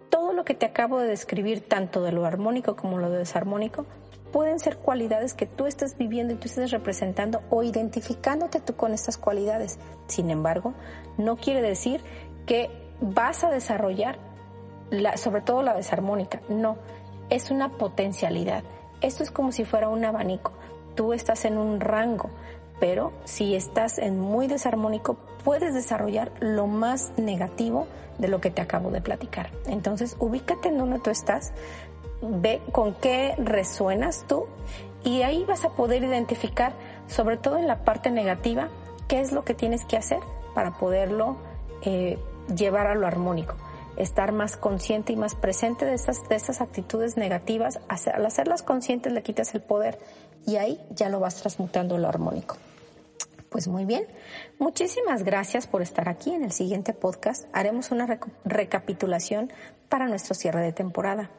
Todo 0.09 0.33
lo 0.33 0.43
que 0.43 0.53
te 0.53 0.65
acabo 0.65 0.99
de 0.99 1.07
describir, 1.07 1.61
tanto 1.61 2.01
de 2.01 2.11
lo 2.11 2.25
armónico 2.25 2.75
como 2.75 2.97
lo 2.97 3.09
desarmónico, 3.09 3.85
pueden 4.31 4.59
ser 4.59 4.77
cualidades 4.77 5.33
que 5.33 5.45
tú 5.45 5.65
estás 5.65 5.97
viviendo 5.97 6.33
y 6.33 6.37
tú 6.37 6.47
estás 6.47 6.71
representando 6.71 7.41
o 7.49 7.63
identificándote 7.63 8.59
tú 8.59 8.75
con 8.75 8.93
estas 8.93 9.17
cualidades. 9.17 9.79
Sin 10.07 10.29
embargo, 10.29 10.73
no 11.17 11.35
quiere 11.37 11.61
decir 11.61 12.01
que 12.45 12.69
vas 13.01 13.43
a 13.43 13.49
desarrollar, 13.49 14.17
la, 14.89 15.17
sobre 15.17 15.41
todo 15.41 15.61
la 15.61 15.73
desarmónica. 15.73 16.41
No, 16.49 16.77
es 17.29 17.51
una 17.51 17.77
potencialidad. 17.77 18.63
Esto 19.01 19.23
es 19.23 19.31
como 19.31 19.51
si 19.51 19.65
fuera 19.65 19.89
un 19.89 20.03
abanico. 20.05 20.51
Tú 20.95 21.13
estás 21.13 21.45
en 21.45 21.57
un 21.57 21.79
rango, 21.79 22.29
pero 22.79 23.13
si 23.25 23.55
estás 23.55 23.97
en 23.97 24.19
muy 24.19 24.47
desarmónico, 24.47 25.17
puedes 25.43 25.73
desarrollar 25.73 26.31
lo 26.39 26.67
más 26.67 27.11
negativo 27.17 27.87
de 28.17 28.27
lo 28.27 28.41
que 28.41 28.49
te 28.49 28.61
acabo 28.61 28.89
de 28.89 29.01
platicar. 29.01 29.51
Entonces, 29.67 30.15
ubícate 30.19 30.69
en 30.69 30.77
donde 30.77 30.99
tú 30.99 31.09
estás, 31.09 31.53
ve 32.21 32.61
con 32.71 32.93
qué 32.95 33.35
resuenas 33.37 34.25
tú 34.27 34.47
y 35.03 35.21
ahí 35.21 35.45
vas 35.45 35.63
a 35.65 35.69
poder 35.69 36.03
identificar, 36.03 36.73
sobre 37.07 37.37
todo 37.37 37.57
en 37.57 37.67
la 37.67 37.83
parte 37.83 38.11
negativa, 38.11 38.69
qué 39.07 39.21
es 39.21 39.31
lo 39.31 39.43
que 39.43 39.53
tienes 39.53 39.85
que 39.85 39.97
hacer 39.97 40.19
para 40.53 40.77
poderlo 40.77 41.37
eh, 41.83 42.17
llevar 42.53 42.87
a 42.87 42.95
lo 42.95 43.07
armónico. 43.07 43.55
Estar 43.95 44.31
más 44.31 44.57
consciente 44.57 45.13
y 45.13 45.15
más 45.15 45.33
presente 45.33 45.85
de 45.85 45.93
estas, 45.93 46.27
de 46.27 46.35
estas 46.35 46.61
actitudes 46.61 47.17
negativas. 47.17 47.79
Al 47.87 48.25
hacerlas 48.25 48.61
conscientes 48.61 49.11
le 49.11 49.23
quitas 49.23 49.55
el 49.55 49.61
poder 49.61 49.97
y 50.45 50.57
ahí 50.57 50.79
ya 50.91 51.09
lo 51.09 51.19
vas 51.19 51.35
transmutando 51.35 51.95
a 51.95 51.99
lo 51.99 52.07
armónico. 52.07 52.57
Pues 53.49 53.67
muy 53.67 53.85
bien, 53.85 54.05
muchísimas 54.59 55.23
gracias 55.23 55.67
por 55.67 55.81
estar 55.81 56.09
aquí. 56.09 56.31
En 56.31 56.43
el 56.43 56.51
siguiente 56.51 56.93
podcast 56.93 57.45
haremos 57.53 57.91
una 57.91 58.19
recapitulación 58.43 59.51
para 59.89 60.07
nuestro 60.07 60.35
cierre 60.35 60.61
de 60.61 60.73
temporada. 60.73 61.29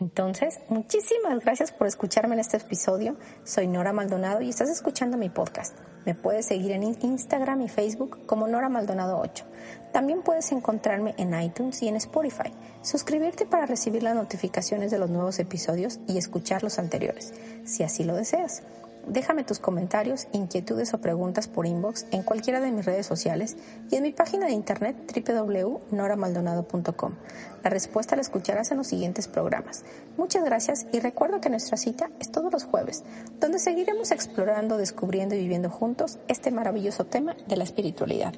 Entonces, 0.00 0.60
muchísimas 0.70 1.40
gracias 1.40 1.72
por 1.72 1.86
escucharme 1.86 2.34
en 2.34 2.40
este 2.40 2.56
episodio. 2.56 3.16
Soy 3.44 3.66
Nora 3.66 3.92
Maldonado 3.92 4.40
y 4.40 4.48
estás 4.48 4.70
escuchando 4.70 5.18
mi 5.18 5.28
podcast. 5.28 5.76
Me 6.06 6.14
puedes 6.14 6.46
seguir 6.46 6.72
en 6.72 6.84
Instagram 6.84 7.60
y 7.60 7.68
Facebook 7.68 8.24
como 8.24 8.48
Nora 8.48 8.70
Maldonado 8.70 9.20
8. 9.20 9.44
También 9.92 10.22
puedes 10.22 10.52
encontrarme 10.52 11.14
en 11.18 11.38
iTunes 11.38 11.82
y 11.82 11.88
en 11.88 11.96
Spotify. 11.96 12.50
Suscribirte 12.80 13.44
para 13.44 13.66
recibir 13.66 14.02
las 14.02 14.14
notificaciones 14.14 14.90
de 14.90 14.98
los 14.98 15.10
nuevos 15.10 15.38
episodios 15.38 16.00
y 16.08 16.16
escuchar 16.16 16.62
los 16.62 16.78
anteriores, 16.78 17.34
si 17.64 17.82
así 17.82 18.02
lo 18.02 18.16
deseas. 18.16 18.62
Déjame 19.06 19.44
tus 19.44 19.58
comentarios, 19.58 20.28
inquietudes 20.32 20.94
o 20.94 21.00
preguntas 21.00 21.48
por 21.48 21.66
inbox 21.66 22.06
en 22.10 22.22
cualquiera 22.22 22.60
de 22.60 22.70
mis 22.70 22.84
redes 22.84 23.06
sociales 23.06 23.56
y 23.90 23.96
en 23.96 24.02
mi 24.02 24.12
página 24.12 24.46
de 24.46 24.52
internet 24.52 24.96
www.noramaldonado.com. 25.14 27.14
La 27.62 27.70
respuesta 27.70 28.16
la 28.16 28.22
escucharás 28.22 28.70
en 28.70 28.78
los 28.78 28.86
siguientes 28.86 29.26
programas. 29.26 29.84
Muchas 30.16 30.44
gracias 30.44 30.86
y 30.92 31.00
recuerda 31.00 31.40
que 31.40 31.50
nuestra 31.50 31.76
cita 31.76 32.10
es 32.20 32.30
todos 32.30 32.52
los 32.52 32.64
jueves, 32.64 33.04
donde 33.40 33.58
seguiremos 33.58 34.10
explorando, 34.10 34.76
descubriendo 34.76 35.34
y 35.34 35.38
viviendo 35.38 35.70
juntos 35.70 36.18
este 36.28 36.50
maravilloso 36.50 37.06
tema 37.06 37.34
de 37.48 37.56
la 37.56 37.64
espiritualidad. 37.64 38.34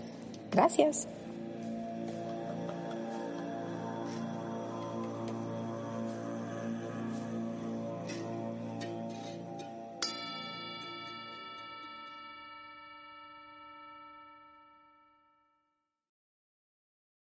Gracias. 0.51 1.09